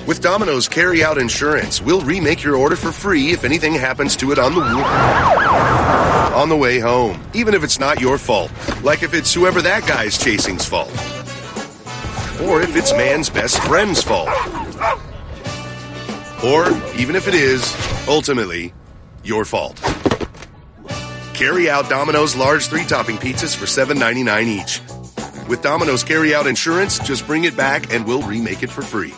With 0.08 0.22
Domino's 0.22 0.70
Carry 0.70 1.04
Out 1.04 1.18
Insurance, 1.18 1.82
we'll 1.82 2.00
remake 2.00 2.42
your 2.42 2.56
order 2.56 2.78
for 2.78 2.94
free 2.94 3.32
if 3.32 3.44
anything 3.44 3.74
happens 3.74 4.16
to 4.16 4.32
it 4.32 4.40
on 4.40 4.56
the 4.56 4.62
on 4.62 6.48
the 6.48 6.56
way 6.56 6.80
home, 6.80 7.22
even 7.34 7.54
if 7.54 7.62
it's 7.62 7.78
not 7.78 8.00
your 8.00 8.18
fault. 8.18 8.50
Like 8.84 9.04
if 9.04 9.14
it's 9.14 9.34
whoever 9.34 9.62
that 9.64 9.86
guy's 9.86 10.18
chasing's 10.18 10.66
fault. 10.66 10.92
Or 12.42 12.62
if 12.62 12.74
it's 12.78 12.94
man's 12.94 13.30
best 13.30 13.62
friend's 13.64 14.02
fault. 14.02 14.30
Or 16.42 16.70
even 16.98 17.18
if 17.18 17.28
it 17.28 17.36
is 17.36 17.76
ultimately 18.08 18.74
your 19.26 19.44
fault. 19.44 19.76
Carry 21.34 21.70
out 21.70 21.90
Domino's 21.90 22.34
large 22.34 22.68
three-topping 22.68 23.18
pizzas 23.18 23.54
for 23.54 23.66
$7.99 23.66 24.46
each. 24.48 24.80
With 25.50 25.62
Domino's 25.62 26.06
Carry 26.06 26.34
Out 26.34 26.48
Insurance, 26.48 26.98
just 27.00 27.28
bring 27.28 27.44
it 27.44 27.58
back 27.58 27.94
and 27.94 28.06
we'll 28.06 28.22
remake 28.22 28.64
it 28.64 28.70
for 28.70 28.82
free. 28.84 29.14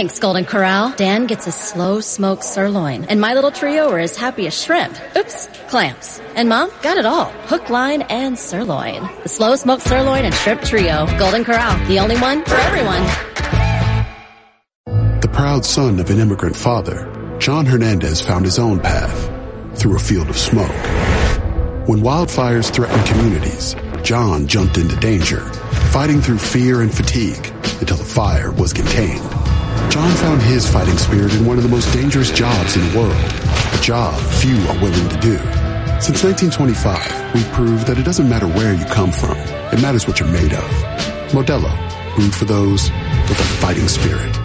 Thanks, 0.00 0.18
Golden 0.18 0.46
Corral. 0.46 0.94
Dan 0.96 1.26
gets 1.26 1.46
a 1.46 1.52
slow 1.52 2.00
smoked 2.00 2.42
sirloin, 2.42 3.04
and 3.04 3.20
my 3.20 3.34
little 3.34 3.50
trio 3.50 3.90
are 3.90 3.98
as 3.98 4.16
happy 4.16 4.46
as 4.46 4.58
shrimp. 4.58 4.96
Oops, 5.14 5.46
clams. 5.68 6.22
And 6.34 6.48
mom 6.48 6.70
got 6.80 6.96
it 6.96 7.04
all. 7.04 7.26
Hook, 7.50 7.68
line, 7.68 8.00
and 8.08 8.38
sirloin. 8.38 9.10
The 9.24 9.28
slow 9.28 9.56
smoked 9.56 9.82
sirloin 9.82 10.24
and 10.24 10.34
shrimp 10.34 10.62
trio. 10.62 11.04
Golden 11.18 11.44
Corral. 11.44 11.76
The 11.86 11.98
only 11.98 12.16
one 12.16 12.42
for 12.46 12.54
everyone. 12.54 13.02
The 15.20 15.28
proud 15.30 15.66
son 15.66 16.00
of 16.00 16.08
an 16.08 16.18
immigrant 16.18 16.56
father, 16.56 17.36
John 17.38 17.66
Hernandez 17.66 18.22
found 18.22 18.46
his 18.46 18.58
own 18.58 18.80
path 18.80 19.30
through 19.78 19.96
a 19.96 19.98
field 19.98 20.30
of 20.30 20.38
smoke. 20.38 20.70
When 21.86 22.00
wildfires 22.00 22.72
threatened 22.72 23.04
communities, 23.04 23.76
John 24.02 24.46
jumped 24.46 24.78
into 24.78 24.96
danger, 24.96 25.40
fighting 25.92 26.22
through 26.22 26.38
fear 26.38 26.80
and 26.80 26.90
fatigue 26.90 27.46
until 27.80 27.98
the 27.98 28.04
fire 28.04 28.50
was 28.50 28.72
contained. 28.72 29.39
John 29.90 30.14
found 30.18 30.40
his 30.40 30.70
fighting 30.70 30.96
spirit 30.96 31.34
in 31.34 31.44
one 31.44 31.56
of 31.56 31.64
the 31.64 31.68
most 31.68 31.92
dangerous 31.92 32.30
jobs 32.30 32.76
in 32.76 32.88
the 32.88 32.98
world, 32.98 33.12
a 33.12 33.82
job 33.82 34.16
few 34.34 34.56
are 34.68 34.80
willing 34.80 35.08
to 35.08 35.16
do. 35.18 35.36
Since 36.00 36.22
1925, 36.22 37.34
we've 37.34 37.50
proved 37.52 37.88
that 37.88 37.98
it 37.98 38.04
doesn't 38.04 38.28
matter 38.28 38.46
where 38.46 38.72
you 38.72 38.84
come 38.84 39.10
from, 39.10 39.36
it 39.36 39.82
matters 39.82 40.06
what 40.06 40.20
you're 40.20 40.28
made 40.28 40.52
of. 40.52 40.70
Modelo, 41.32 41.74
brewed 42.14 42.32
for 42.32 42.44
those 42.44 42.88
with 43.28 43.40
a 43.40 43.48
fighting 43.58 43.88
spirit. 43.88 44.39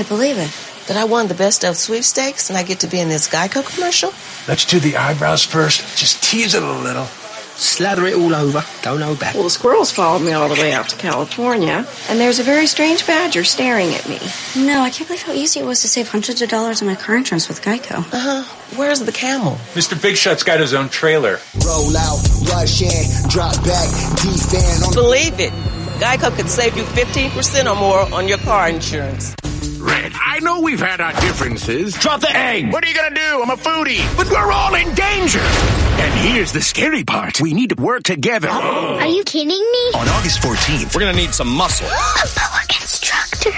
Can't 0.00 0.08
believe 0.08 0.38
it. 0.38 0.50
That 0.88 0.96
I 0.96 1.04
won 1.04 1.28
the 1.28 1.34
best 1.34 1.62
of 1.62 1.76
sweepstakes 1.76 2.48
and 2.48 2.56
I 2.56 2.62
get 2.62 2.80
to 2.80 2.86
be 2.86 3.00
in 3.00 3.10
this 3.10 3.28
Geico 3.28 3.62
commercial? 3.62 4.14
Let's 4.48 4.64
do 4.64 4.80
the 4.80 4.96
eyebrows 4.96 5.44
first. 5.44 5.82
Just 5.98 6.24
tease 6.24 6.54
it 6.54 6.62
a 6.62 6.72
little. 6.72 7.04
Slather 7.04 8.06
it 8.06 8.14
all 8.14 8.34
over. 8.34 8.64
Don't 8.80 9.02
hold 9.02 9.20
back. 9.20 9.34
Well, 9.34 9.42
the 9.42 9.50
squirrels 9.50 9.92
followed 9.92 10.20
me 10.20 10.32
all 10.32 10.48
the 10.48 10.54
way 10.54 10.72
out 10.72 10.88
to 10.88 10.96
California, 10.96 11.86
and 12.08 12.18
there's 12.18 12.38
a 12.38 12.42
very 12.42 12.66
strange 12.66 13.06
badger 13.06 13.44
staring 13.44 13.92
at 13.92 14.08
me. 14.08 14.18
No, 14.56 14.80
I 14.80 14.88
can't 14.88 15.06
believe 15.06 15.22
how 15.22 15.34
easy 15.34 15.60
it 15.60 15.66
was 15.66 15.82
to 15.82 15.88
save 15.88 16.08
hundreds 16.08 16.40
of 16.40 16.48
dollars 16.48 16.80
on 16.80 16.88
my 16.88 16.94
car 16.94 17.16
insurance 17.16 17.48
with 17.48 17.60
Geico. 17.60 17.98
Uh 18.14 18.18
huh. 18.18 18.42
Where's 18.76 19.00
the 19.00 19.12
camel? 19.12 19.58
Mr. 19.74 20.00
Big 20.00 20.16
Shot's 20.16 20.42
got 20.42 20.60
his 20.60 20.72
own 20.72 20.88
trailer. 20.88 21.38
Roll 21.66 21.94
out, 21.98 22.26
rush 22.48 22.80
in, 22.80 23.28
drop 23.28 23.54
back, 23.62 23.90
defend 24.16 24.82
on 24.84 24.94
Believe 24.94 25.38
it. 25.38 25.52
Geico 26.00 26.34
could 26.34 26.48
save 26.48 26.78
you 26.78 26.84
15% 26.84 27.70
or 27.70 27.76
more 27.76 28.14
on 28.14 28.26
your 28.26 28.38
car 28.38 28.70
insurance. 28.70 29.36
Red, 29.80 30.12
I 30.14 30.40
know 30.40 30.60
we've 30.60 30.78
had 30.80 31.00
our 31.00 31.12
differences. 31.20 31.94
Drop 31.94 32.20
the 32.20 32.36
egg! 32.36 32.70
What 32.70 32.84
are 32.84 32.88
you 32.88 32.94
gonna 32.94 33.14
do? 33.14 33.42
I'm 33.42 33.48
a 33.50 33.56
foodie! 33.56 34.04
But 34.16 34.30
we're 34.30 34.52
all 34.52 34.74
in 34.74 34.94
danger! 34.94 35.40
And 35.40 36.14
here's 36.20 36.52
the 36.52 36.60
scary 36.60 37.02
part. 37.02 37.40
We 37.40 37.54
need 37.54 37.70
to 37.70 37.82
work 37.82 38.02
together. 38.02 38.50
Are 38.50 39.06
you 39.06 39.24
kidding 39.24 39.48
me? 39.48 39.90
On 39.94 40.06
August 40.06 40.40
14th, 40.42 40.94
we're 40.94 41.00
gonna 41.00 41.16
need 41.16 41.32
some 41.32 41.48
muscle. 41.48 41.86
A 41.88 42.26
boa 42.36 42.60
constructor. 42.68 43.52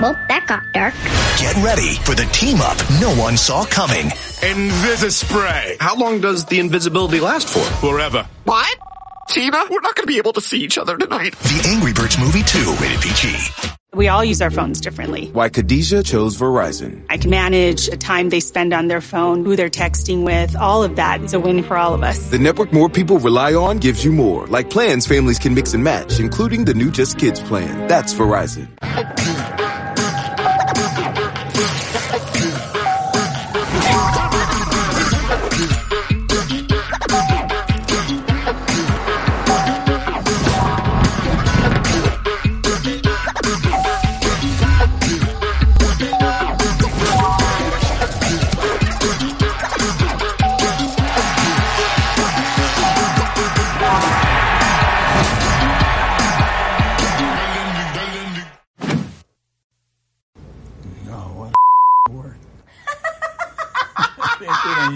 Well, 0.00 0.16
that 0.28 0.46
got 0.48 0.62
dark. 0.72 0.94
Get 1.38 1.54
ready 1.62 1.94
for 2.04 2.14
the 2.14 2.24
team 2.32 2.60
up 2.60 2.78
no 3.00 3.14
one 3.14 3.36
saw 3.36 3.64
coming. 3.66 4.06
Invisispray. 4.40 5.76
How 5.78 5.94
long 5.96 6.20
does 6.20 6.46
the 6.46 6.58
invisibility 6.58 7.20
last 7.20 7.48
for? 7.48 7.60
Forever. 7.86 8.26
What? 8.44 8.78
Tina, 9.28 9.64
we're 9.70 9.80
not 9.80 9.94
going 9.94 10.04
to 10.04 10.12
be 10.12 10.18
able 10.18 10.32
to 10.32 10.40
see 10.40 10.58
each 10.58 10.78
other 10.78 10.96
tonight. 10.96 11.36
The 11.38 11.68
Angry 11.68 11.92
Birds 11.92 12.18
movie 12.18 12.42
2, 12.42 12.72
rated 12.80 13.00
PG. 13.00 13.78
We 13.94 14.08
all 14.08 14.24
use 14.24 14.40
our 14.40 14.50
phones 14.50 14.80
differently. 14.80 15.26
Why 15.34 15.50
Khadijah 15.50 16.02
chose 16.04 16.34
Verizon. 16.38 17.04
I 17.10 17.18
can 17.18 17.28
manage 17.28 17.88
the 17.88 17.96
time 17.98 18.30
they 18.30 18.40
spend 18.40 18.72
on 18.72 18.88
their 18.88 19.02
phone, 19.02 19.44
who 19.44 19.54
they're 19.54 19.68
texting 19.68 20.24
with, 20.24 20.56
all 20.56 20.82
of 20.82 20.96
that 20.96 21.20
is 21.22 21.34
a 21.34 21.40
win 21.40 21.62
for 21.62 21.76
all 21.76 21.92
of 21.92 22.02
us. 22.02 22.30
The 22.30 22.38
network 22.38 22.72
more 22.72 22.88
people 22.88 23.18
rely 23.18 23.52
on 23.52 23.76
gives 23.76 24.02
you 24.02 24.10
more, 24.10 24.46
like 24.46 24.70
plans 24.70 25.06
families 25.06 25.38
can 25.38 25.52
mix 25.52 25.74
and 25.74 25.84
match, 25.84 26.20
including 26.20 26.64
the 26.64 26.72
new 26.72 26.90
Just 26.90 27.18
Kids 27.18 27.40
plan. 27.40 27.86
That's 27.86 28.14
Verizon. 28.14 28.68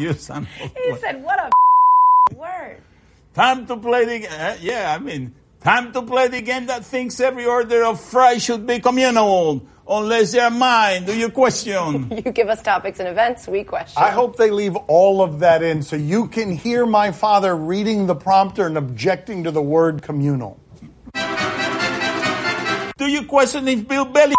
You 0.06 0.12
son 0.14 0.46
of 0.62 0.70
a- 0.76 0.80
He 0.80 0.96
said, 1.00 1.22
"What 1.22 1.38
a 1.38 1.50
word." 2.36 2.80
Time 3.34 3.66
to 3.66 3.76
play 3.76 4.04
the 4.04 4.28
uh, 4.28 4.56
yeah. 4.60 4.94
I 4.94 4.98
mean, 4.98 5.34
time 5.60 5.92
to 5.92 6.02
play 6.02 6.28
the 6.28 6.40
game 6.40 6.66
that 6.66 6.84
thinks 6.84 7.20
every 7.20 7.44
order 7.44 7.84
of 7.84 8.00
fries 8.00 8.42
should 8.42 8.66
be 8.66 8.78
communal, 8.80 9.66
unless 9.88 10.32
they're 10.32 10.48
mine. 10.50 11.04
Do 11.04 11.12
you 11.16 11.28
question? 11.30 12.08
You 12.24 12.32
give 12.32 12.48
us 12.48 12.62
topics 12.62 12.98
and 13.00 13.08
events, 13.08 13.46
we 13.46 13.62
question. 13.64 14.02
I 14.02 14.10
hope 14.10 14.36
they 14.36 14.50
leave 14.50 14.74
all 14.88 15.20
of 15.22 15.40
that 15.40 15.62
in 15.62 15.82
so 15.82 15.96
you 15.96 16.28
can 16.28 16.50
hear 16.52 16.86
my 16.86 17.12
father 17.12 17.54
reading 17.54 18.06
the 18.06 18.14
prompter 18.14 18.64
and 18.66 18.78
objecting 18.78 19.44
to 19.44 19.50
the 19.50 19.62
word 19.62 20.00
communal. 20.02 20.58
Do 22.96 23.06
you 23.06 23.24
question 23.26 23.68
if 23.68 23.86
Bill 23.86 24.06
Belly 24.06 24.35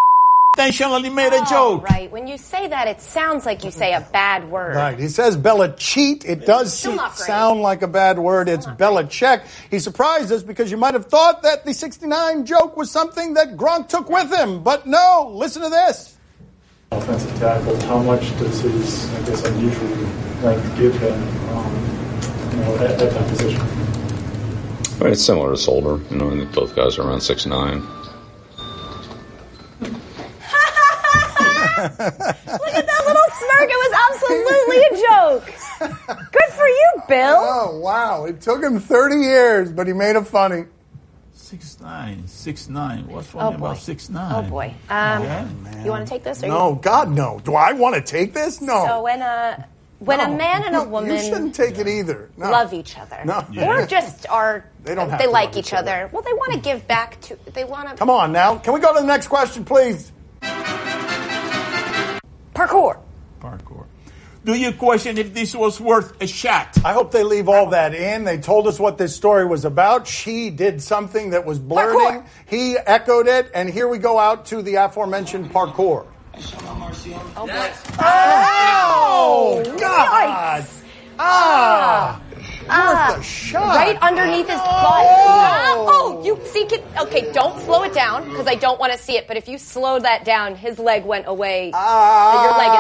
intentionally 0.58 1.10
made 1.10 1.34
a 1.34 1.42
Oh, 1.42 1.46
joke? 1.50 1.84
right. 1.90 2.12
When 2.12 2.28
you 2.28 2.38
say 2.38 2.68
that, 2.68 2.88
it 2.88 3.00
sounds 3.00 3.46
like 3.46 3.64
you 3.64 3.70
say 3.72 3.94
a 3.94 4.02
bad 4.12 4.50
word. 4.50 4.76
Right. 4.76 4.98
He 4.98 5.08
says 5.08 5.38
Bella 5.38 5.76
cheat. 5.76 6.26
It 6.26 6.46
does 6.46 6.74
Still 6.74 6.98
se- 6.98 7.26
sound 7.26 7.62
like 7.62 7.84
a 7.84 7.88
bad 7.88 8.18
word. 8.18 8.50
It's 8.50 8.66
Bella 8.66 9.06
check. 9.06 9.46
He 9.70 9.78
surprised 9.80 10.32
us 10.32 10.42
because 10.44 10.72
you 10.72 10.78
might 10.78 10.94
have 10.96 11.06
thought 11.06 11.44
that 11.44 11.64
the 11.66 11.74
69 11.74 12.46
joke 12.46 12.76
was 12.76 12.90
something 12.90 13.36
that 13.36 13.56
Gronk 13.56 13.88
took 13.88 14.10
with 14.10 14.34
him. 14.34 14.64
But 14.64 14.88
no, 14.88 15.32
listen 15.34 15.62
to 15.62 15.70
this. 15.70 16.16
offensive 16.92 17.38
tackle. 17.40 17.80
How 17.84 18.00
much 18.02 18.22
does 18.40 18.62
his, 18.62 19.14
I 19.14 19.22
guess, 19.24 19.44
unusual 19.46 19.88
length 20.42 20.78
give 20.78 20.96
him, 20.98 21.14
um, 21.50 22.50
you 22.52 22.58
know, 22.58 22.76
at, 22.78 22.92
at 23.02 23.12
that 23.12 23.28
position? 23.30 23.62
I 23.62 25.04
mean, 25.04 25.14
it's 25.14 25.22
similar 25.24 25.52
to 25.52 25.58
Solder. 25.58 26.02
You 26.10 26.18
know, 26.18 26.28
I 26.32 26.38
think 26.38 26.52
both 26.54 26.76
guys 26.76 26.98
are 26.98 27.04
around 27.08 27.22
six 27.22 27.46
nine. 27.46 27.84
Look 31.78 32.74
at 32.74 32.88
that 32.88 33.04
little 33.06 33.30
smirk. 33.38 33.70
It 33.70 33.80
was 33.86 33.94
absolutely 34.12 34.82
a 34.82 35.02
joke. 35.10 36.32
Good 36.32 36.54
for 36.54 36.68
you, 36.68 36.92
Bill. 37.08 37.38
Oh, 37.40 37.80
wow. 37.80 38.26
It 38.26 38.42
took 38.42 38.64
him 38.64 38.80
30 38.80 39.16
years, 39.18 39.72
but 39.72 39.88
he 39.88 39.94
made 39.94 40.16
it 40.16 40.28
funny. 40.28 40.66
Six 41.34 41.80
nine, 41.80 42.28
six 42.28 42.68
nine. 42.68 43.08
What's 43.08 43.30
Oh, 43.30 43.40
funny 43.40 43.58
boy. 43.58 43.66
about 43.68 43.78
six 43.78 44.10
nine? 44.10 44.46
Oh 44.46 44.50
boy. 44.50 44.74
Um, 44.90 45.24
Yeah. 45.24 45.48
You 45.86 45.92
want 45.92 46.06
to 46.06 46.10
take 46.14 46.24
this? 46.24 46.44
Or 46.44 46.48
No, 46.48 46.70
You? 46.72 46.80
God, 46.82 47.10
no. 47.10 47.40
Do 47.42 47.56
I 47.56 47.72
want 47.72 47.96
to 47.96 48.02
take 48.02 48.34
this? 48.34 48.60
No. 48.60 48.86
So 48.86 49.02
when 49.04 49.22
a 49.22 49.66
when 50.00 50.20
a 50.20 50.28
man 50.30 50.64
and 50.66 50.76
a 50.76 50.84
woman 50.84 51.10
You 51.12 51.16
woman 51.16 51.20
shouldn't 51.32 51.56
take 51.56 51.78
it 51.80 51.88
either. 51.88 52.30
No. 52.36 52.52
love 52.52 52.74
each 52.74 52.98
other, 52.98 53.22
No. 53.24 53.46
or 53.66 53.86
just 53.86 54.28
are 54.28 54.66
They 54.84 54.94
don't 54.94 55.10
have 55.10 55.20
they 55.20 55.26
to 55.28 55.32
like 55.32 55.50
love 55.52 55.58
each 55.60 55.68
each 55.68 55.74
other. 55.74 56.10
Well, 56.12 56.22
they 56.22 56.34
want 56.34 56.52
to 56.54 56.60
give 56.60 56.86
back 56.86 57.22
to. 57.22 57.38
They 57.54 57.64
want 57.64 57.88
to 57.90 57.96
Come 57.96 58.10
on 58.10 58.34
now. 58.34 58.58
Can 58.58 58.74
we 58.74 58.82
go 58.82 58.94
to 58.94 59.00
the 59.00 59.08
next 59.08 59.28
question, 59.28 59.64
please? 59.64 60.12
Parkour. 62.68 63.00
Parkour. 63.40 63.86
Do 64.46 64.54
you 64.54 64.72
question 64.72 65.18
if 65.18 65.34
this 65.34 65.54
was 65.54 65.82
worth 65.82 66.22
a 66.22 66.28
shot? 66.28 66.78
I 66.86 66.94
hope 66.94 67.12
they 67.12 67.24
leave 67.24 67.50
all 67.50 67.72
that 67.72 67.94
in. 67.94 68.24
They 68.24 68.38
told 68.38 68.68
us 68.68 68.80
what 68.80 68.98
this 68.98 69.14
story 69.14 69.46
was 69.46 69.66
about. 69.66 70.08
She 70.08 70.50
did 70.50 70.82
something 70.82 71.32
that 71.32 71.46
was 71.46 71.60
blurting. 71.60 72.24
He 72.46 72.78
echoed 72.78 73.28
it, 73.28 73.52
and 73.54 73.70
here 73.70 73.90
we 73.90 73.98
go 73.98 74.18
out 74.18 74.46
to 74.48 74.62
the 74.62 74.76
aforementioned 74.76 75.52
parkour. 75.52 76.06
Oh 77.36 77.48
boy. 77.48 77.72
Oh, 78.00 79.64
God! 79.80 80.62
Yikes. 80.62 80.84
Ah! 81.20 82.22
Ah, 82.70 83.10
Worth 83.12 83.20
a 83.20 83.24
shot. 83.24 83.76
right 83.76 83.98
underneath 84.02 84.48
his 84.48 84.58
butt. 84.60 84.66
Ah, 84.66 85.74
oh, 85.78 86.22
you 86.24 86.40
see, 86.46 86.66
can, 86.66 86.82
okay, 87.00 87.32
don't 87.34 87.60
slow 87.64 87.84
it 87.84 87.94
down 87.94 88.24
because 88.30 88.48
I 88.48 88.56
don't 88.56 88.80
want 88.80 88.92
to 88.94 88.98
see 89.00 89.18
it. 89.18 89.28
But 89.28 89.38
if 89.38 89.48
you 89.48 89.58
slow 89.58 90.00
that 90.00 90.26
down, 90.26 90.56
his 90.56 90.78
leg 90.80 91.06
went 91.06 91.28
away. 91.28 91.72
Ah. 91.74 92.44
Your 92.44 92.58
leg 92.58 92.72
is 92.72 92.78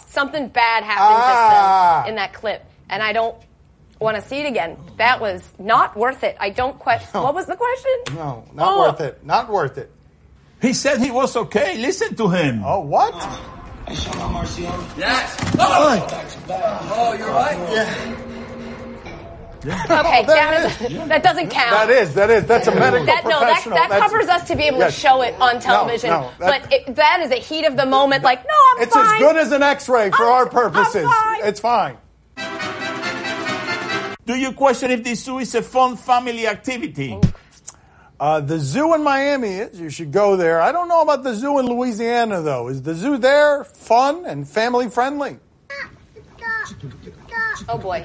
nuts. 0.00 0.12
Something 0.12 0.48
bad 0.48 0.82
happened 0.84 1.18
Ah. 1.20 2.02
just 2.02 2.04
then 2.04 2.10
in 2.10 2.16
that 2.16 2.32
clip, 2.32 2.64
and 2.88 3.02
I 3.02 3.12
don't 3.12 3.36
want 4.00 4.16
to 4.16 4.22
see 4.22 4.36
it 4.38 4.46
again. 4.46 4.76
That 4.96 5.20
was 5.20 5.42
not 5.58 5.96
worth 5.96 6.22
it. 6.24 6.36
I 6.38 6.50
don't 6.50 6.78
question. 6.78 7.20
What 7.22 7.34
was 7.34 7.46
the 7.46 7.56
question? 7.56 8.16
No, 8.16 8.44
not 8.54 8.72
Oh. 8.72 8.80
worth 8.80 9.00
it. 9.00 9.24
Not 9.24 9.48
worth 9.50 9.76
it. 9.78 9.90
He 10.62 10.72
said 10.72 11.00
he 11.00 11.10
was 11.10 11.36
okay. 11.36 11.76
Listen 11.78 12.14
to 12.16 12.28
him. 12.28 12.62
Oh, 12.64 12.80
what? 12.80 13.14
Yes. 14.96 15.36
Oh, 15.58 17.14
you're 17.18 17.30
right. 17.30 17.56
Yeah. 17.72 18.16
Okay, 19.64 20.24
that, 20.26 20.80
is, 20.80 21.08
that 21.08 21.22
doesn't 21.22 21.48
count. 21.50 21.70
That 21.70 21.90
is, 21.90 22.14
that 22.14 22.30
is, 22.30 22.44
that's 22.46 22.66
a 22.68 22.74
medical 22.74 23.06
That, 23.06 23.24
no, 23.24 23.30
that, 23.30 23.46
professional. 23.46 23.74
that 23.76 23.88
That's- 23.90 24.10
covers 24.10 24.28
us 24.28 24.46
to 24.48 24.56
be 24.56 24.64
able 24.64 24.78
Yes. 24.78 24.94
to 24.94 25.00
show 25.00 25.22
it 25.22 25.34
on 25.40 25.58
television. 25.60 26.10
no, 26.10 26.30
that- 26.38 26.62
but 26.62 26.72
it, 26.72 26.94
that 26.96 27.20
is 27.22 27.30
a 27.32 27.36
heat 27.36 27.64
of 27.64 27.76
the 27.76 27.86
moment. 27.86 28.22
Like, 28.22 28.44
no, 28.44 28.50
I'm 28.76 28.82
It's 28.82 28.94
fine. 28.94 29.04
It's 29.04 29.12
as 29.14 29.18
good 29.20 29.36
as 29.36 29.52
an 29.52 29.62
X-ray 29.62 30.10
for 30.10 30.24
our 30.24 30.46
purposes. 30.48 31.04
fine. 31.04 31.40
It's 31.44 31.60
fine. 31.60 31.96
Do 34.26 34.34
you 34.36 34.52
question 34.52 34.90
if 34.90 35.02
the 35.04 35.14
zoo 35.14 35.38
is 35.38 35.54
a 35.54 35.62
fun 35.62 35.96
family 35.96 36.46
activity? 36.46 37.18
Uh, 38.20 38.40
the 38.40 38.58
zoo 38.58 38.94
in 38.94 39.02
Miami 39.02 39.48
is. 39.54 39.80
You 39.80 39.90
should 39.90 40.12
go 40.12 40.36
there. 40.36 40.60
I 40.60 40.70
don't 40.70 40.88
know 40.88 41.00
about 41.02 41.22
the 41.24 41.34
zoo 41.34 41.58
in 41.60 41.66
Louisiana 41.66 42.42
though. 42.42 42.68
Is 42.68 42.82
the 42.82 42.94
zoo 42.94 43.16
there 43.16 43.64
fun 43.64 44.26
and 44.26 44.46
family 44.46 44.88
friendly? 44.90 45.38
Oh 47.68 47.78
boy. 47.78 48.04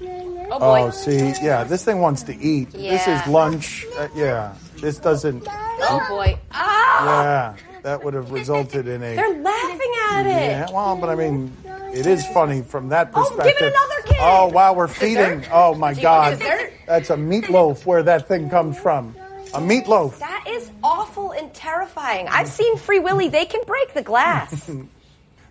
Oh 0.00 0.58
boy. 0.58 0.82
Oh, 0.82 0.90
see, 0.90 1.34
yeah, 1.42 1.64
this 1.64 1.84
thing 1.84 2.00
wants 2.00 2.22
to 2.24 2.36
eat. 2.36 2.70
This 2.70 3.06
is 3.06 3.26
lunch. 3.26 3.84
Uh, 3.96 4.08
yeah, 4.14 4.54
this 4.76 4.98
doesn't. 4.98 5.46
Oh 5.48 6.04
boy. 6.08 6.38
Ah! 6.52 7.04
Yeah, 7.04 7.80
that 7.82 8.04
would 8.04 8.14
have 8.14 8.30
resulted 8.30 8.86
in 8.88 9.02
a. 9.02 9.16
They're 9.16 9.42
laughing 9.42 9.92
at 10.10 10.26
it. 10.26 10.50
Yeah, 10.50 10.66
well, 10.72 10.96
but 10.96 11.08
I 11.10 11.14
mean, 11.14 11.56
it 11.92 12.06
is 12.06 12.26
funny 12.28 12.62
from 12.62 12.88
that 12.90 13.12
perspective. 13.12 13.40
Oh, 13.40 13.60
give 13.60 13.68
it 13.68 13.74
another 13.74 14.02
kid. 14.06 14.16
Oh, 14.20 14.46
wow, 14.48 14.72
we're 14.72 14.88
feeding. 14.88 15.40
Dessert? 15.40 15.50
Oh 15.52 15.74
my 15.74 15.94
Do 15.94 16.00
you 16.00 16.06
want 16.06 16.40
God, 16.40 16.70
that's 16.86 17.10
a 17.10 17.16
meatloaf 17.16 17.84
where 17.86 18.02
that 18.02 18.28
thing 18.28 18.50
comes 18.50 18.78
from. 18.78 19.14
A 19.54 19.60
meatloaf. 19.60 20.18
That 20.18 20.44
is 20.48 20.70
awful 20.82 21.32
and 21.32 21.52
terrifying. 21.54 22.28
I've 22.28 22.48
seen 22.48 22.76
Free 22.76 23.00
Willy. 23.00 23.28
They 23.28 23.46
can 23.46 23.62
break 23.66 23.94
the 23.94 24.02
glass. 24.02 24.70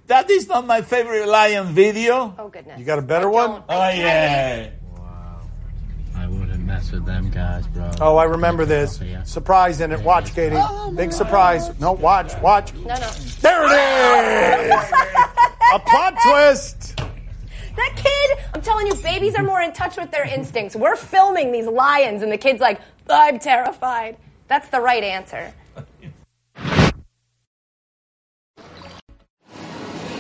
That 0.08 0.30
is 0.30 0.48
not 0.48 0.66
my 0.66 0.82
favorite 0.82 1.28
lion 1.28 1.68
video. 1.68 2.34
Oh 2.40 2.48
goodness. 2.48 2.80
You 2.80 2.86
got 2.86 2.98
a 2.98 3.02
better 3.02 3.30
one? 3.30 3.64
Oh 3.68 3.90
yeah. 3.90 4.72
Wow. 4.96 5.42
I 6.16 6.28
wouldn't 6.28 6.64
mess 6.64 6.92
with 6.92 7.06
them 7.06 7.30
guys, 7.30 7.68
bro. 7.68 7.92
Oh, 8.00 8.16
I 8.16 8.24
remember 8.24 8.66
this. 8.66 9.02
Surprise 9.26 9.82
in 9.82 9.92
it. 9.92 10.00
Watch, 10.02 10.34
Katie. 10.34 10.56
Oh, 10.58 10.92
Big 10.96 11.12
surprise. 11.12 11.78
No, 11.80 11.92
watch, 11.92 12.34
watch. 12.42 12.74
No, 12.74 12.96
no. 12.96 13.10
There 13.42 13.64
it 13.66 14.72
is. 14.72 14.92
a 15.74 15.80
plot 15.80 16.16
twist. 16.24 16.96
That 17.76 17.94
kid, 17.96 18.46
I'm 18.54 18.62
telling 18.62 18.88
you, 18.88 18.96
babies 18.96 19.36
are 19.36 19.44
more 19.44 19.62
in 19.62 19.74
touch 19.74 19.98
with 19.98 20.10
their 20.10 20.26
instincts. 20.26 20.76
We're 20.76 20.96
filming 20.96 21.52
these 21.52 21.68
lions, 21.68 22.24
and 22.24 22.32
the 22.32 22.38
kid's 22.38 22.60
like, 22.62 22.80
I'm 23.10 23.38
terrified. 23.40 24.18
That's 24.48 24.70
the 24.70 24.80
right 24.80 25.04
answer. 25.04 25.54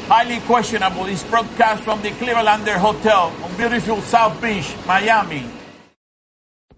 Highly 0.08 0.40
questionable 0.46 1.06
is 1.08 1.22
broadcast 1.26 1.84
from 1.84 2.02
the 2.02 2.12
Clevelander 2.12 2.78
Hotel 2.78 3.34
on 3.44 3.58
beautiful 3.58 4.00
South 4.00 4.42
Beach, 4.42 4.74
Miami. 4.86 5.44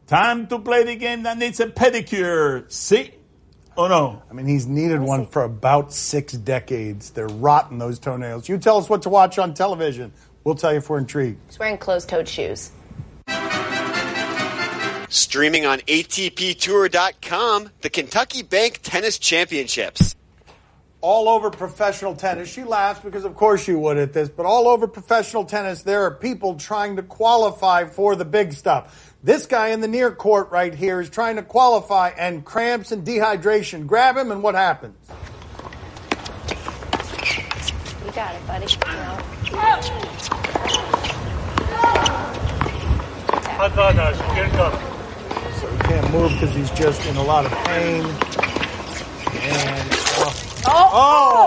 Time 0.07 0.47
to 0.47 0.57
play 0.57 0.83
the 0.83 0.95
game 0.95 1.21
that 1.21 1.37
needs 1.37 1.59
a 1.59 1.67
pedicure. 1.67 2.69
See? 2.71 3.11
Oh 3.77 3.87
no. 3.87 4.23
I 4.31 4.33
mean, 4.33 4.47
he's 4.47 4.65
needed 4.65 4.99
one 4.99 5.27
for 5.27 5.43
about 5.43 5.93
six 5.93 6.33
decades. 6.33 7.11
They're 7.11 7.27
rotten, 7.27 7.77
those 7.77 7.99
toenails. 7.99 8.49
You 8.49 8.57
tell 8.57 8.77
us 8.77 8.89
what 8.89 9.03
to 9.03 9.09
watch 9.09 9.37
on 9.37 9.53
television. 9.53 10.11
We'll 10.43 10.55
tell 10.55 10.71
you 10.71 10.79
if 10.79 10.89
we're 10.89 10.97
intrigued. 10.97 11.39
He's 11.45 11.59
wearing 11.59 11.77
closed-toed 11.77 12.27
shoes. 12.27 12.71
Streaming 15.09 15.67
on 15.67 15.77
ATPTour.com, 15.81 17.69
the 17.81 17.89
Kentucky 17.91 18.41
Bank 18.41 18.79
Tennis 18.81 19.19
Championships. 19.19 20.15
All 21.01 21.29
over 21.29 21.49
professional 21.49 22.15
tennis. 22.15 22.49
She 22.49 22.63
laughs 22.63 22.99
because, 22.99 23.23
of 23.23 23.35
course, 23.35 23.67
you 23.67 23.79
would 23.79 23.97
at 23.97 24.13
this, 24.13 24.29
but 24.29 24.45
all 24.45 24.67
over 24.67 24.87
professional 24.87 25.45
tennis, 25.45 25.83
there 25.83 26.03
are 26.03 26.11
people 26.11 26.55
trying 26.55 26.97
to 26.97 27.03
qualify 27.03 27.85
for 27.85 28.15
the 28.15 28.25
big 28.25 28.53
stuff. 28.53 29.13
This 29.23 29.45
guy 29.45 29.69
in 29.69 29.81
the 29.81 29.87
near 29.87 30.11
court 30.11 30.51
right 30.51 30.73
here 30.73 30.99
is 31.01 31.09
trying 31.09 31.37
to 31.37 31.43
qualify, 31.43 32.09
and 32.09 32.43
cramps 32.43 32.91
and 32.91 33.05
dehydration 33.05 33.87
grab 33.87 34.17
him, 34.17 34.31
and 34.31 34.43
what 34.43 34.55
happens? 34.55 34.95
You 38.05 38.11
got 38.11 38.35
it, 38.35 38.47
buddy. 38.47 38.65
No. 39.51 39.81
So 45.59 45.67
he 45.67 45.77
can't 45.79 46.11
move 46.13 46.31
because 46.31 46.55
he's 46.55 46.71
just 46.71 47.05
in 47.05 47.17
a 47.17 47.23
lot 47.23 47.45
of 47.45 47.51
pain. 47.65 48.05
And 49.41 49.98
oh, 50.67 50.89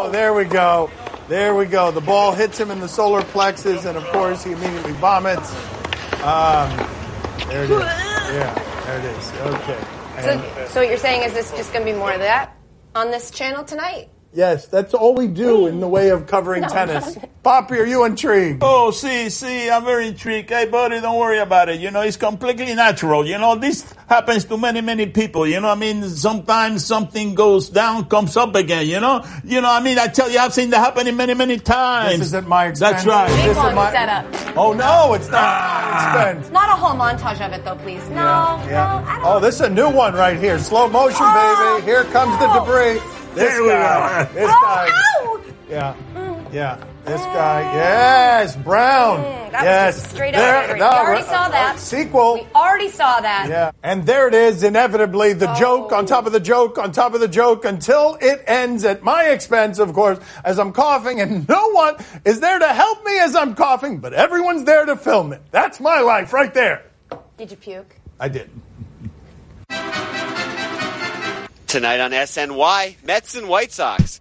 oh, 0.07 0.11
there 0.11 0.33
we 0.35 0.44
go. 0.44 0.90
There 1.29 1.55
we 1.55 1.66
go. 1.66 1.90
The 1.90 2.01
ball 2.01 2.33
hits 2.33 2.59
him 2.59 2.70
in 2.70 2.81
the 2.81 2.88
solar 2.88 3.22
plexus, 3.22 3.85
and 3.85 3.96
of 3.96 4.05
course, 4.09 4.44
he 4.44 4.53
immediately 4.53 4.92
vomits. 4.92 5.51
Um, 6.22 6.68
there 7.48 7.64
it 7.64 7.70
is. 7.70 7.81
Yeah, 7.81 8.83
there 8.87 8.98
it 8.98 9.05
is. 9.16 9.33
Okay. 9.33 9.79
And- 10.16 10.25
So, 10.25 10.66
so 10.68 10.81
what 10.81 10.88
you're 10.88 10.98
saying 10.98 11.22
is 11.22 11.33
this 11.33 11.51
just 11.53 11.72
going 11.72 11.87
to 11.87 11.92
be 11.92 11.96
more 11.98 12.12
of 12.12 12.20
that 12.20 12.57
on 12.94 13.11
this 13.11 13.31
channel 13.31 13.64
tonight? 13.64 14.09
Yes, 14.35 14.66
that's 14.66 14.95
all 14.95 15.14
we 15.14 15.27
do 15.27 15.66
in 15.66 15.81
the 15.81 15.88
way 15.88 16.09
of 16.09 16.27
covering 16.27 16.62
No, 16.62 16.68
tennis. 16.68 17.18
Papi, 17.45 17.73
are 17.73 17.85
you 17.85 18.05
intrigued? 18.07 18.62
Oh, 18.62 18.90
see, 18.90 19.29
see, 19.29 19.68
I'm 19.68 19.85
very 19.85 20.07
intrigued. 20.09 20.49
Hey, 20.49 20.64
buddy, 20.64 21.01
don't 21.03 21.18
worry 21.18 21.38
about 21.38 21.68
it. 21.68 21.81
You 21.81 21.90
know, 21.90 22.01
it's 22.01 22.16
completely 22.16 22.75
natural. 22.75 23.27
You 23.27 23.37
know, 23.37 23.57
this 23.57 23.85
happens 24.09 24.47
to 24.47 24.57
many, 24.57 24.81
many 24.81 25.05
people. 25.07 25.47
You 25.47 25.61
know, 25.61 25.68
I 25.68 25.75
mean, 25.75 26.09
sometimes 26.09 26.87
something 26.87 27.35
goes 27.35 27.68
down, 27.68 28.07
comes 28.07 28.37
up 28.38 28.55
again. 28.55 28.87
You 28.87 29.01
know, 29.01 29.23
you 29.45 29.61
know, 29.61 29.71
I 29.71 29.81
mean, 29.83 29.99
I 29.99 30.07
tell 30.07 30.31
you, 30.31 30.38
I've 30.38 30.55
seen 30.55 30.71
that 30.71 30.79
happening 30.79 31.14
many, 31.16 31.35
many 31.35 31.59
times. 31.59 32.18
This 32.18 32.29
is 32.29 32.35
at 32.35 32.47
my 32.47 32.68
expense. 32.68 33.05
That's 33.05 33.07
right. 33.07 33.29
This 33.29 33.37
Big 33.42 33.51
is 33.51 33.57
one 33.57 33.75
my- 33.75 33.92
set 33.92 34.09
up. 34.09 34.57
Oh 34.57 34.73
no, 34.73 35.12
it's 35.14 35.29
not 35.29 35.42
at 35.45 36.14
my 36.14 36.31
expense. 36.31 36.53
Not 36.53 36.68
a 36.71 36.81
whole 36.81 36.97
montage 36.99 37.45
of 37.45 37.53
it, 37.53 37.64
though, 37.66 37.77
please. 37.77 38.07
No, 38.09 38.14
no, 38.14 38.23
I 38.25 39.16
don't. 39.16 39.27
Oh, 39.27 39.40
this 39.40 39.57
is 39.57 39.61
a 39.62 39.68
new 39.71 39.90
one 39.90 40.14
right 40.14 40.38
here. 40.38 40.59
Slow 40.59 40.88
motion, 40.88 41.18
ah! 41.21 41.75
baby. 41.77 41.87
Here 41.87 42.05
comes 42.05 42.38
the 42.38 42.49
debris. 42.61 43.01
This 43.35 43.51
There 43.53 43.62
we 43.62 43.68
guy. 43.71 44.25
go. 44.25 44.33
This 44.35 44.51
Oh, 44.51 44.61
guy. 44.62 44.88
ow! 44.90 45.40
Yeah. 45.68 45.95
Yeah. 46.53 46.85
This 47.05 47.21
guy. 47.21 47.62
Yes, 47.75 48.55
Brown. 48.57 49.25
Mm, 49.25 49.51
that 49.51 49.53
was 49.53 49.64
yes. 49.64 49.95
just 49.97 50.11
straight 50.14 50.35
There- 50.35 50.71
up. 50.71 50.75
we 50.75 50.81
already 50.83 51.23
uh, 51.23 51.25
saw 51.25 51.42
uh, 51.47 51.49
that. 51.49 51.79
sequel. 51.81 52.35
We 52.35 52.47
already 52.55 52.88
saw 52.90 53.21
that. 53.21 53.49
Yeah. 53.49 53.73
And 53.83 54.07
there 54.07 54.29
it 54.29 54.35
is, 54.35 54.62
inevitably, 54.62 55.33
the 55.33 55.53
joke 55.55 55.90
on 55.92 56.07
top 56.07 56.27
of 56.27 56.33
the 56.33 56.38
joke 56.38 56.79
on 56.79 56.92
top 56.92 57.14
of 57.14 57.21
the 57.21 57.27
joke 57.27 57.64
until 57.64 58.16
it 58.21 58.45
ends 58.47 58.85
at 58.85 59.03
my 59.03 59.25
expense, 59.31 59.81
of 59.81 59.92
course, 59.95 60.21
as 60.45 60.61
I'm 60.61 60.73
coughing, 60.73 61.21
and 61.21 61.49
no 61.57 61.71
one 61.71 61.97
is 62.25 62.38
there 62.38 62.59
to 62.61 62.68
help 62.68 63.05
me 63.05 63.18
as 63.18 63.35
I'm 63.35 63.55
coughing, 63.57 63.99
but 63.99 64.12
everyone's 64.12 64.62
there 64.64 64.85
to 64.85 64.95
film 64.97 65.33
it. 65.33 65.40
That's 65.51 65.81
my 65.81 66.01
life 66.01 66.33
right 66.33 66.53
there. 66.55 66.85
Did 67.37 67.51
you 67.51 67.57
puke? 67.57 67.97
I 68.21 68.29
did. 68.29 68.49
Tonight 71.73 72.01
on 72.01 72.11
SNY, 72.11 73.03
Mets 73.03 73.35
and 73.35 73.49
White 73.49 73.73
Sox. 73.73 74.21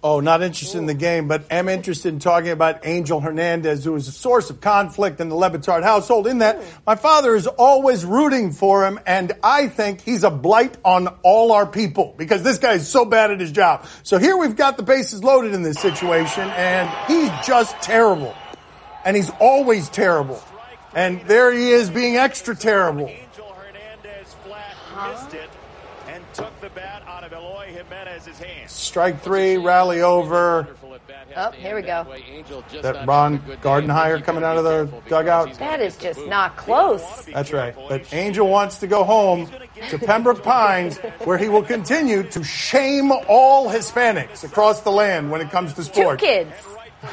Oh, 0.00 0.20
not 0.20 0.42
interested 0.42 0.78
in 0.78 0.86
the 0.86 0.94
game, 0.94 1.26
but 1.26 1.42
am 1.50 1.68
interested 1.68 2.10
in 2.10 2.20
talking 2.20 2.50
about 2.50 2.86
Angel 2.86 3.18
Hernandez, 3.18 3.82
who 3.82 3.96
is 3.96 4.06
a 4.06 4.12
source 4.12 4.48
of 4.48 4.60
conflict 4.60 5.20
in 5.20 5.28
the 5.28 5.34
Le 5.34 5.50
Batard 5.50 5.82
household. 5.82 6.28
In 6.28 6.38
that, 6.38 6.62
my 6.86 6.94
father 6.94 7.34
is 7.34 7.48
always 7.48 8.04
rooting 8.04 8.52
for 8.52 8.86
him, 8.86 9.00
and 9.08 9.32
I 9.42 9.66
think 9.66 10.02
he's 10.02 10.22
a 10.22 10.30
blight 10.30 10.76
on 10.84 11.08
all 11.24 11.50
our 11.50 11.66
people 11.66 12.14
because 12.16 12.44
this 12.44 12.58
guy 12.58 12.74
is 12.74 12.86
so 12.86 13.04
bad 13.04 13.32
at 13.32 13.40
his 13.40 13.50
job. 13.50 13.84
So 14.04 14.18
here 14.18 14.36
we've 14.36 14.54
got 14.54 14.76
the 14.76 14.84
bases 14.84 15.24
loaded 15.24 15.54
in 15.54 15.64
this 15.64 15.80
situation, 15.80 16.48
and 16.50 16.88
he's 17.08 17.32
just 17.44 17.74
terrible. 17.82 18.36
And 19.04 19.16
he's 19.16 19.30
always 19.40 19.88
terrible. 19.88 20.40
And 20.94 21.22
there 21.22 21.52
he 21.52 21.70
is 21.70 21.90
being 21.90 22.18
extra 22.18 22.54
terrible. 22.54 23.06
Missed 24.96 25.34
it 25.34 25.50
and 26.18 26.24
took 26.34 26.60
the 26.60 26.70
bat 26.70 27.02
out 27.06 27.22
of 27.22 27.32
Eloy 27.32 27.66
Jimenez's 27.66 28.38
hands. 28.38 28.72
Strike 28.88 29.20
three, 29.20 29.58
rally 29.58 30.00
over. 30.00 30.66
Oh, 31.36 31.50
here 31.50 31.76
we 31.76 31.82
go. 31.82 32.06
That 32.80 33.06
Ron 33.06 33.38
Gardenhire 33.60 34.24
coming 34.24 34.42
out 34.42 34.56
of 34.56 34.64
the 34.64 34.90
dugout. 35.10 35.58
That 35.58 35.80
is 35.80 35.94
just 35.98 36.26
not 36.26 36.56
close. 36.56 37.26
That's 37.26 37.52
right. 37.52 37.76
But 37.88 38.10
Angel 38.14 38.48
wants 38.48 38.78
to 38.78 38.86
go 38.86 39.04
home 39.04 39.50
to 39.90 39.98
Pembroke 39.98 40.42
Pines, 40.42 40.96
where 41.24 41.36
he 41.36 41.50
will 41.50 41.62
continue 41.62 42.22
to 42.30 42.42
shame 42.42 43.12
all 43.28 43.68
Hispanics 43.68 44.42
across 44.42 44.80
the 44.80 44.90
land 44.90 45.30
when 45.30 45.42
it 45.42 45.50
comes 45.50 45.74
to 45.74 45.84
sports. 45.84 46.22
Two 46.22 46.26
kids 46.26 46.50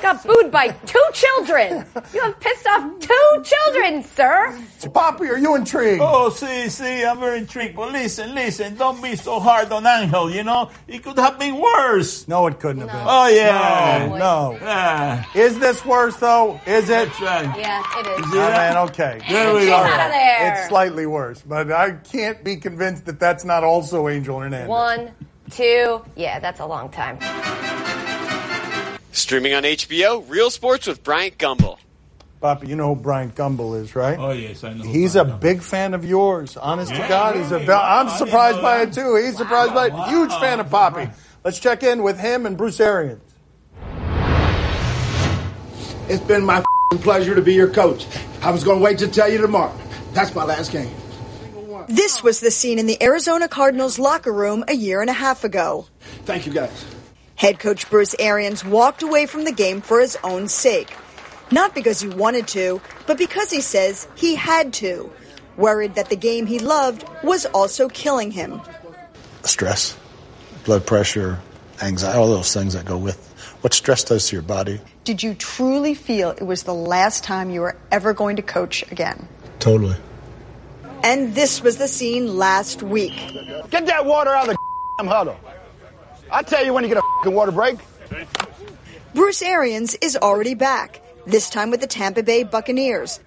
got 0.01 0.23
booed 0.23 0.51
by 0.51 0.69
two 0.69 1.03
children. 1.13 1.85
You 2.13 2.21
have 2.21 2.39
pissed 2.39 2.67
off 2.67 2.99
two 2.99 3.43
children, 3.43 4.03
sir. 4.03 4.59
Papi, 4.81 5.29
are 5.29 5.37
you 5.37 5.55
intrigued? 5.55 6.01
Oh, 6.01 6.29
see, 6.29 6.69
see, 6.69 7.03
I'm 7.03 7.19
very 7.19 7.39
intrigued. 7.39 7.75
But 7.75 7.91
listen, 7.91 8.33
listen, 8.35 8.75
don't 8.75 9.01
be 9.01 9.15
so 9.15 9.39
hard 9.39 9.71
on 9.71 9.85
Angel, 9.85 10.29
you 10.31 10.43
know? 10.43 10.69
It 10.87 11.03
could 11.03 11.17
have 11.17 11.39
been 11.39 11.59
worse. 11.59 12.27
No, 12.27 12.47
it 12.47 12.59
couldn't 12.59 12.87
have 12.87 12.91
been. 12.91 13.07
Oh, 13.07 13.27
yeah. 13.27 14.07
No, 14.09 14.17
no. 14.17 14.57
Yeah. 14.61 15.25
Is 15.35 15.59
this 15.59 15.83
worse, 15.85 16.15
though? 16.17 16.59
Is 16.65 16.85
it? 16.89 17.09
That's 17.09 17.21
right. 17.21 17.59
Yeah, 17.59 17.83
it 17.99 18.07
is. 18.19 18.25
Oh, 18.31 18.35
man, 18.35 18.77
okay. 18.89 19.21
There 19.27 19.53
we 19.53 19.61
Get 19.61 19.69
go. 19.69 19.75
out 19.75 20.05
of 20.07 20.11
there. 20.11 20.53
It's 20.53 20.67
slightly 20.69 21.05
worse, 21.05 21.41
but 21.41 21.71
I 21.71 21.91
can't 21.91 22.43
be 22.43 22.57
convinced 22.57 23.05
that 23.05 23.19
that's 23.19 23.45
not 23.45 23.63
also 23.63 24.07
Angel 24.07 24.39
Hernandez. 24.39 24.69
One, 24.69 25.11
two. 25.51 26.03
Yeah, 26.15 26.39
that's 26.39 26.59
a 26.59 26.65
long 26.65 26.89
time. 26.89 27.19
Streaming 29.15 29.53
on 29.53 29.63
HBO, 29.63 30.27
Real 30.29 30.49
Sports 30.49 30.87
with 30.87 31.01
Bryant 31.01 31.37
Gumbel. 31.37 31.77
Papi, 32.41 32.67
you 32.67 32.75
know 32.75 32.93
who 32.93 33.01
Brian 33.01 33.31
Gumbel 33.31 33.79
is, 33.81 33.95
right? 33.95 34.19
Oh 34.19 34.31
yes, 34.31 34.63
I 34.65 34.73
know. 34.73 34.83
He's 34.83 35.15
a 35.15 35.23
big 35.23 35.61
fan 35.61 35.93
of 35.93 36.03
yours. 36.03 36.57
Honest 36.57 36.91
to 36.93 36.97
God, 37.07 37.37
he's 37.37 37.49
a. 37.51 37.59
ve- 37.59 37.71
I'm 37.71 38.09
surprised 38.09 38.61
by 38.61 38.81
it 38.81 38.91
too. 38.91 39.15
He's 39.15 39.37
surprised 39.37 39.73
by 39.73 39.87
it. 39.87 39.93
Huge 40.09 40.31
fan 40.33 40.59
of 40.59 40.67
Papi. 40.67 41.13
Let's 41.45 41.59
check 41.59 41.81
in 41.83 42.03
with 42.03 42.19
him 42.19 42.45
and 42.45 42.57
Bruce 42.57 42.79
Arians. 42.81 43.21
It's 46.09 46.23
been 46.23 46.43
my 46.45 46.57
f***ing 46.57 46.99
pleasure 46.99 47.35
to 47.35 47.41
be 47.41 47.53
your 47.53 47.69
coach. 47.69 48.05
I 48.41 48.51
was 48.51 48.63
going 48.65 48.79
to 48.79 48.83
wait 48.83 48.97
to 48.99 49.07
tell 49.07 49.29
you 49.31 49.39
tomorrow. 49.39 49.75
That's 50.11 50.35
my 50.35 50.43
last 50.43 50.71
game. 50.73 50.93
This 51.87 52.21
was 52.21 52.41
the 52.41 52.51
scene 52.51 52.79
in 52.79 52.85
the 52.85 53.01
Arizona 53.01 53.47
Cardinals 53.47 53.97
locker 53.97 54.33
room 54.33 54.65
a 54.67 54.73
year 54.73 54.99
and 55.01 55.09
a 55.09 55.13
half 55.13 55.43
ago. 55.45 55.87
Thank 56.25 56.45
you, 56.45 56.51
guys. 56.53 56.85
Head 57.35 57.59
coach 57.59 57.89
Bruce 57.89 58.15
Arians 58.17 58.63
walked 58.63 59.03
away 59.03 59.25
from 59.25 59.43
the 59.43 59.51
game 59.51 59.81
for 59.81 59.99
his 59.99 60.17
own 60.23 60.47
sake. 60.47 60.95
Not 61.51 61.75
because 61.75 61.99
he 61.99 62.07
wanted 62.07 62.47
to, 62.49 62.81
but 63.07 63.17
because 63.17 63.51
he 63.51 63.61
says 63.61 64.07
he 64.15 64.35
had 64.35 64.73
to. 64.73 65.11
Worried 65.57 65.95
that 65.95 66.09
the 66.09 66.15
game 66.15 66.45
he 66.45 66.59
loved 66.59 67.05
was 67.23 67.45
also 67.45 67.87
killing 67.87 68.31
him. 68.31 68.61
stress, 69.43 69.95
blood 70.65 70.85
pressure, 70.87 71.39
anxiety, 71.81 72.17
all 72.17 72.27
those 72.29 72.53
things 72.53 72.73
that 72.73 72.85
go 72.85 72.97
with 72.97 73.31
what 73.61 73.73
stress 73.73 74.03
does 74.03 74.29
to 74.29 74.35
your 74.35 74.43
body. 74.43 74.79
Did 75.03 75.21
you 75.21 75.33
truly 75.33 75.93
feel 75.93 76.31
it 76.31 76.43
was 76.43 76.63
the 76.63 76.73
last 76.73 77.23
time 77.23 77.49
you 77.49 77.61
were 77.61 77.77
ever 77.91 78.13
going 78.13 78.37
to 78.37 78.41
coach 78.41 78.83
again? 78.91 79.27
Totally. 79.59 79.95
And 81.03 81.35
this 81.35 81.61
was 81.61 81.77
the 81.77 81.87
scene 81.87 82.37
last 82.37 82.81
week. 82.81 83.13
Get 83.69 83.85
that 83.85 84.05
water 84.05 84.31
out 84.31 84.49
of 84.49 84.55
the 84.55 84.57
damn 84.99 85.07
huddle. 85.07 85.39
I 86.35 86.41
tell 86.41 86.65
you 86.65 86.73
when 86.73 86.83
you 86.83 86.89
get 86.89 86.97
a 86.97 86.99
f***ing 86.99 87.33
water 87.33 87.53
break. 87.53 87.79
Bruce 89.13 89.41
Arians 89.41 89.95
is 89.95 90.17
already 90.17 90.53
back, 90.53 90.99
this 91.25 91.49
time 91.49 91.71
with 91.71 91.79
the 91.79 91.87
Tampa 91.87 92.23
Bay 92.23 92.43
Buccaneers. 92.43 93.21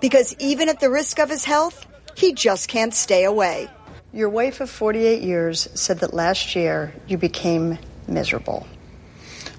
Because 0.00 0.36
even 0.38 0.68
at 0.68 0.78
the 0.78 0.88
risk 0.88 1.18
of 1.18 1.28
his 1.28 1.44
health, 1.44 1.84
he 2.14 2.34
just 2.34 2.68
can't 2.68 2.94
stay 2.94 3.24
away. 3.24 3.68
Your 4.12 4.28
wife 4.28 4.60
of 4.60 4.70
48 4.70 5.22
years 5.22 5.68
said 5.74 5.98
that 6.00 6.14
last 6.14 6.54
year 6.54 6.94
you 7.08 7.18
became 7.18 7.78
miserable. 8.06 8.64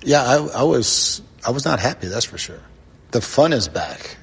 Yeah, 0.03 0.23
I, 0.23 0.35
I 0.35 0.63
was 0.63 1.21
I 1.45 1.51
was 1.51 1.65
not 1.65 1.81
happy. 1.81 2.07
That's 2.07 2.25
for 2.25 2.37
sure. 2.37 2.61
The 3.11 3.19
fun 3.19 3.51
is 3.51 3.67
back. 3.67 4.15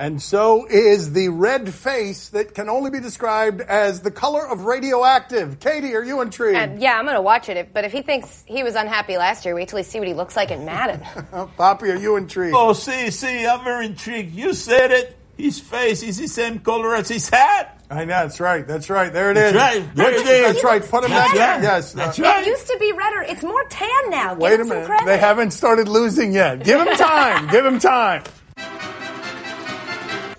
And 0.00 0.22
so 0.22 0.64
is 0.66 1.12
the 1.12 1.28
red 1.28 1.74
face 1.74 2.28
that 2.28 2.54
can 2.54 2.68
only 2.68 2.90
be 2.90 3.00
described 3.00 3.60
as 3.60 4.00
the 4.00 4.12
color 4.12 4.46
of 4.46 4.64
radioactive. 4.64 5.58
Katie, 5.58 5.94
are 5.96 6.04
you 6.04 6.20
intrigued? 6.20 6.56
And 6.56 6.80
yeah, 6.80 6.96
I'm 6.96 7.04
going 7.04 7.16
to 7.16 7.20
watch 7.22 7.48
it. 7.48 7.56
If, 7.56 7.72
but 7.72 7.84
if 7.84 7.90
he 7.90 8.02
thinks 8.02 8.44
he 8.46 8.62
was 8.62 8.76
unhappy 8.76 9.16
last 9.16 9.44
year, 9.44 9.56
wait 9.56 9.68
till 9.68 9.78
he 9.78 9.82
see 9.82 9.98
what 9.98 10.06
he 10.06 10.14
looks 10.14 10.36
like 10.36 10.52
in 10.52 10.64
Madden. 10.64 11.00
Papi, 11.58 11.82
are 11.92 11.96
you 11.96 12.14
intrigued? 12.16 12.54
Oh, 12.56 12.72
see, 12.74 13.10
see, 13.10 13.44
I'm 13.44 13.64
very 13.64 13.86
intrigued. 13.86 14.34
You 14.34 14.54
said 14.54 14.92
it. 14.92 15.16
His 15.36 15.60
face 15.60 16.02
is 16.02 16.18
the 16.18 16.26
same 16.26 16.58
color 16.60 16.96
as 16.96 17.08
his 17.08 17.28
hat. 17.28 17.80
I 17.90 18.00
know, 18.04 18.08
that's 18.08 18.40
right. 18.40 18.66
That's 18.66 18.90
right. 18.90 19.12
There 19.12 19.30
it 19.30 19.36
is. 19.36 19.52
That's 19.52 19.76
right. 19.78 19.94
There 19.96 20.06
Put- 20.10 20.14
it 20.14 20.26
is. 20.26 20.52
That's 20.52 20.64
right. 20.64 20.82
Put 20.84 21.04
him 21.04 21.10
back. 21.10 21.28
right. 21.30 21.62
Yes. 21.62 21.92
That's 21.92 22.18
uh, 22.18 22.22
right. 22.22 22.42
It 22.42 22.48
used 22.48 22.66
to 22.66 22.76
be 22.78 22.92
redder. 22.92 23.22
It's 23.22 23.42
more 23.42 23.64
tan 23.64 23.88
now. 24.10 24.30
Give 24.34 24.42
Wait 24.42 24.54
him 24.54 24.60
a 24.60 24.64
some 24.64 24.68
minute. 24.76 24.86
credit. 24.86 25.06
They 25.06 25.18
haven't 25.18 25.52
started 25.52 25.88
losing 25.88 26.32
yet. 26.32 26.64
Give 26.64 26.80
him 26.80 26.94
time. 26.96 27.48
Give 27.50 27.64
him 27.64 27.78
time. 27.78 28.24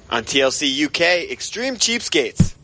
On 0.09 0.23
TLC 0.23 0.85
UK, 0.85 1.31
Extreme 1.31 1.75
Cheapskates. 1.75 2.55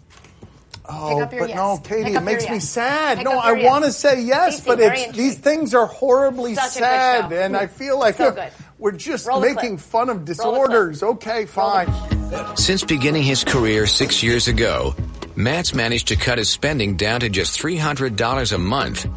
Oh, 0.87 1.19
but 1.25 1.49
yes. 1.49 1.55
no, 1.55 1.77
Katie, 1.83 2.03
Pick 2.05 2.15
it 2.15 2.21
makes 2.21 2.43
your 2.43 2.51
me 2.51 2.57
yes. 2.57 2.69
sad. 2.69 3.17
Pick 3.17 3.25
no, 3.25 3.31
I 3.39 3.53
yes. 3.53 3.65
want 3.65 3.85
to 3.85 3.91
say 3.91 4.21
yes, 4.21 4.61
Cece, 4.61 4.65
but 4.65 4.79
it's 4.79 5.17
these 5.17 5.37
things 5.37 5.73
are 5.73 5.87
horribly 5.87 6.55
Such 6.55 6.71
sad, 6.71 7.31
and 7.31 7.57
I 7.57 7.67
feel 7.67 7.97
like 7.99 8.17
So 8.17 8.31
good. 8.31 8.51
we're 8.77 8.91
just 8.91 9.27
Roll 9.27 9.41
making 9.41 9.77
fun 9.77 10.09
of 10.09 10.25
disorders. 10.25 11.01
Okay, 11.01 11.45
fine. 11.45 11.87
Since 12.55 12.83
beginning 12.83 13.23
his 13.23 13.43
career 13.43 13.87
six 13.87 14.21
years 14.21 14.47
ago, 14.47 14.95
Matt's 15.35 15.73
managed 15.73 16.07
to 16.09 16.15
cut 16.15 16.37
his 16.37 16.49
spending 16.49 16.97
down 16.97 17.19
to 17.21 17.29
just 17.29 17.59
$300 17.59 18.53
a 18.53 18.57
month, 18.57 19.07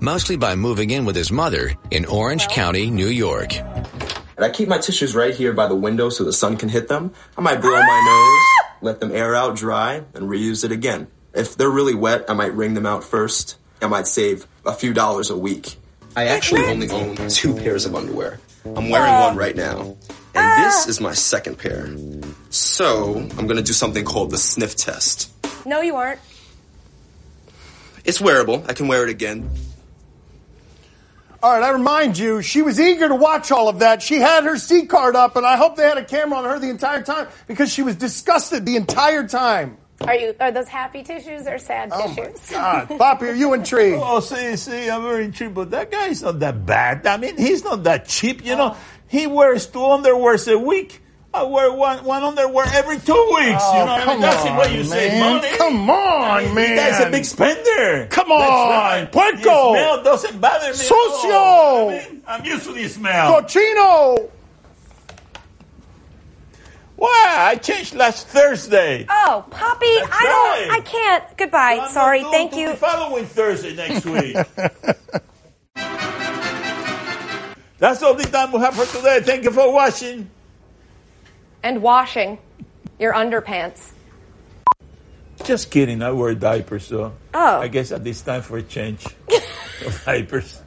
mostly 0.00 0.36
by 0.36 0.54
moving 0.54 0.90
in 0.90 1.04
with 1.04 1.16
his 1.16 1.32
mother 1.32 1.74
in 1.90 2.04
Orange 2.04 2.46
County, 2.48 2.88
New 2.90 3.08
York. 3.08 3.50
And 4.36 4.44
I 4.44 4.50
keep 4.50 4.68
my 4.68 4.78
tissues 4.78 5.14
right 5.14 5.34
here 5.34 5.52
by 5.52 5.66
the 5.66 5.74
window 5.74 6.10
so 6.10 6.22
the 6.22 6.32
sun 6.32 6.56
can 6.56 6.68
hit 6.68 6.88
them. 6.88 7.12
I 7.38 7.40
might 7.40 7.60
blow 7.60 7.70
my 7.70 7.78
nose, 7.80 8.66
ah! 8.70 8.76
let 8.82 9.00
them 9.00 9.10
air 9.12 9.34
out 9.34 9.56
dry, 9.56 10.02
and 10.14 10.28
reuse 10.28 10.62
it 10.62 10.72
again. 10.72 11.06
If 11.32 11.56
they're 11.56 11.70
really 11.70 11.94
wet, 11.94 12.26
I 12.28 12.34
might 12.34 12.54
wring 12.54 12.74
them 12.74 12.86
out 12.86 13.02
first. 13.02 13.56
I 13.80 13.86
might 13.86 14.06
save 14.06 14.46
a 14.64 14.72
few 14.72 14.92
dollars 14.92 15.30
a 15.30 15.36
week. 15.36 15.76
I 16.16 16.26
actually 16.26 16.64
only 16.64 16.90
own 16.90 17.28
two 17.28 17.54
pairs 17.54 17.86
of 17.86 17.94
underwear. 17.94 18.40
I'm 18.64 18.90
wearing 18.90 19.12
one 19.12 19.36
right 19.36 19.56
now. 19.56 19.96
And 20.34 20.44
ah! 20.44 20.62
this 20.64 20.86
is 20.86 21.00
my 21.00 21.14
second 21.14 21.58
pair. 21.58 21.94
So, 22.50 23.16
I'm 23.38 23.46
gonna 23.46 23.62
do 23.62 23.72
something 23.72 24.04
called 24.04 24.30
the 24.30 24.38
sniff 24.38 24.76
test. 24.76 25.32
No, 25.66 25.80
you 25.80 25.96
aren't. 25.96 26.20
It's 28.04 28.20
wearable. 28.20 28.64
I 28.68 28.74
can 28.74 28.86
wear 28.86 29.02
it 29.02 29.10
again. 29.10 29.50
All 31.42 31.52
right, 31.52 31.62
I 31.62 31.70
remind 31.70 32.16
you, 32.16 32.40
she 32.42 32.62
was 32.62 32.80
eager 32.80 33.08
to 33.08 33.14
watch 33.14 33.52
all 33.52 33.68
of 33.68 33.80
that. 33.80 34.02
She 34.02 34.16
had 34.16 34.44
her 34.44 34.56
C 34.56 34.86
card 34.86 35.14
up, 35.14 35.36
and 35.36 35.44
I 35.44 35.56
hope 35.56 35.76
they 35.76 35.82
had 35.82 35.98
a 35.98 36.04
camera 36.04 36.38
on 36.38 36.44
her 36.44 36.58
the 36.58 36.70
entire 36.70 37.02
time 37.02 37.28
because 37.46 37.70
she 37.70 37.82
was 37.82 37.94
disgusted 37.96 38.64
the 38.64 38.76
entire 38.76 39.26
time. 39.28 39.76
Are 40.02 40.14
you? 40.14 40.34
Are 40.40 40.50
those 40.52 40.68
happy 40.68 41.02
tissues 41.02 41.46
or 41.46 41.58
sad 41.58 41.90
Oh 41.92 42.14
tissues? 42.14 42.50
God, 42.50 42.88
Papi, 42.88 43.22
are 43.22 43.34
you 43.34 43.54
intrigued? 43.54 43.98
Oh, 44.00 44.20
see, 44.20 44.56
see, 44.56 44.90
I'm 44.90 45.02
very 45.02 45.24
intrigued, 45.24 45.54
but 45.54 45.70
that 45.70 45.90
guy's 45.90 46.22
not 46.22 46.38
that 46.40 46.66
bad. 46.66 47.06
I 47.06 47.16
mean, 47.16 47.36
he's 47.36 47.64
not 47.64 47.84
that 47.84 48.06
cheap, 48.06 48.44
you 48.44 48.56
know. 48.56 48.72
Oh. 48.74 48.78
He 49.08 49.26
wears 49.26 49.66
two 49.66 49.78
underwears 49.78 50.52
a 50.52 50.58
week. 50.58 51.02
I 51.36 51.42
wear 51.42 51.70
one 51.70 52.02
one 52.02 52.22
underwear 52.22 52.64
every 52.72 52.98
two 52.98 53.12
weeks. 53.34 53.62
Oh, 53.62 53.78
you 53.78 53.84
know, 53.84 53.92
I 53.92 54.06
mean, 54.06 54.20
that's 54.22 54.42
the 54.42 54.52
way 54.54 54.74
you 54.74 54.80
on, 54.80 54.86
save 54.86 55.20
money. 55.20 55.48
Come 55.58 55.90
on, 55.90 56.30
I 56.30 56.44
mean, 56.46 56.54
man. 56.54 56.76
That's 56.76 57.04
a 57.04 57.10
big 57.10 57.24
spender. 57.26 58.06
Come 58.10 58.32
on, 58.32 58.70
right. 58.70 59.12
Puerco. 59.12 59.36
The 59.42 59.72
smell 59.74 60.02
doesn't 60.02 60.40
bother 60.40 60.72
me. 60.72 60.78
at 60.86 61.32
all. 61.34 61.90
I 61.90 61.92
mean, 62.08 62.22
I'm 62.26 62.44
used 62.44 62.64
to 62.64 62.72
the 62.72 62.88
smell. 62.88 63.42
Cochino! 63.42 64.30
Why? 66.96 67.34
I 67.50 67.56
changed 67.56 67.94
last 67.94 68.28
Thursday. 68.28 69.04
Oh, 69.10 69.44
Papi, 69.50 69.80
That's 70.00 70.08
I 70.12 70.22
don't. 70.22 70.68
right. 70.70 70.78
I 70.78 70.80
can't. 70.80 71.36
Goodbye. 71.36 71.80
I'm 71.82 71.90
Sorry. 71.90 72.22
not 72.22 72.32
Thank 72.32 72.56
you. 72.56 72.70
The 72.70 72.76
following 72.76 73.26
Thursday 73.26 73.74
next 73.76 74.06
week. 74.06 74.34
That's 77.78 78.02
all 78.02 78.14
the 78.14 78.24
time 78.24 78.50
we 78.52 78.60
have 78.60 78.74
for 78.74 78.86
today. 78.86 79.20
Thank 79.20 79.44
you 79.44 79.50
for 79.50 79.70
watching. 79.70 80.30
And 81.66 81.82
washing 81.82 82.38
your 83.00 83.12
underpants. 83.12 83.90
Just 85.42 85.68
kidding. 85.72 86.00
I 86.00 86.12
wear 86.12 86.32
diapers, 86.36 86.86
so 86.86 87.12
Oh. 87.34 87.58
I 87.58 87.66
guess 87.66 87.90
at 87.90 88.04
this 88.04 88.22
time 88.22 88.42
for 88.42 88.58
a 88.58 88.62
change 88.62 89.04
of 89.84 90.02
diapers. 90.06 90.62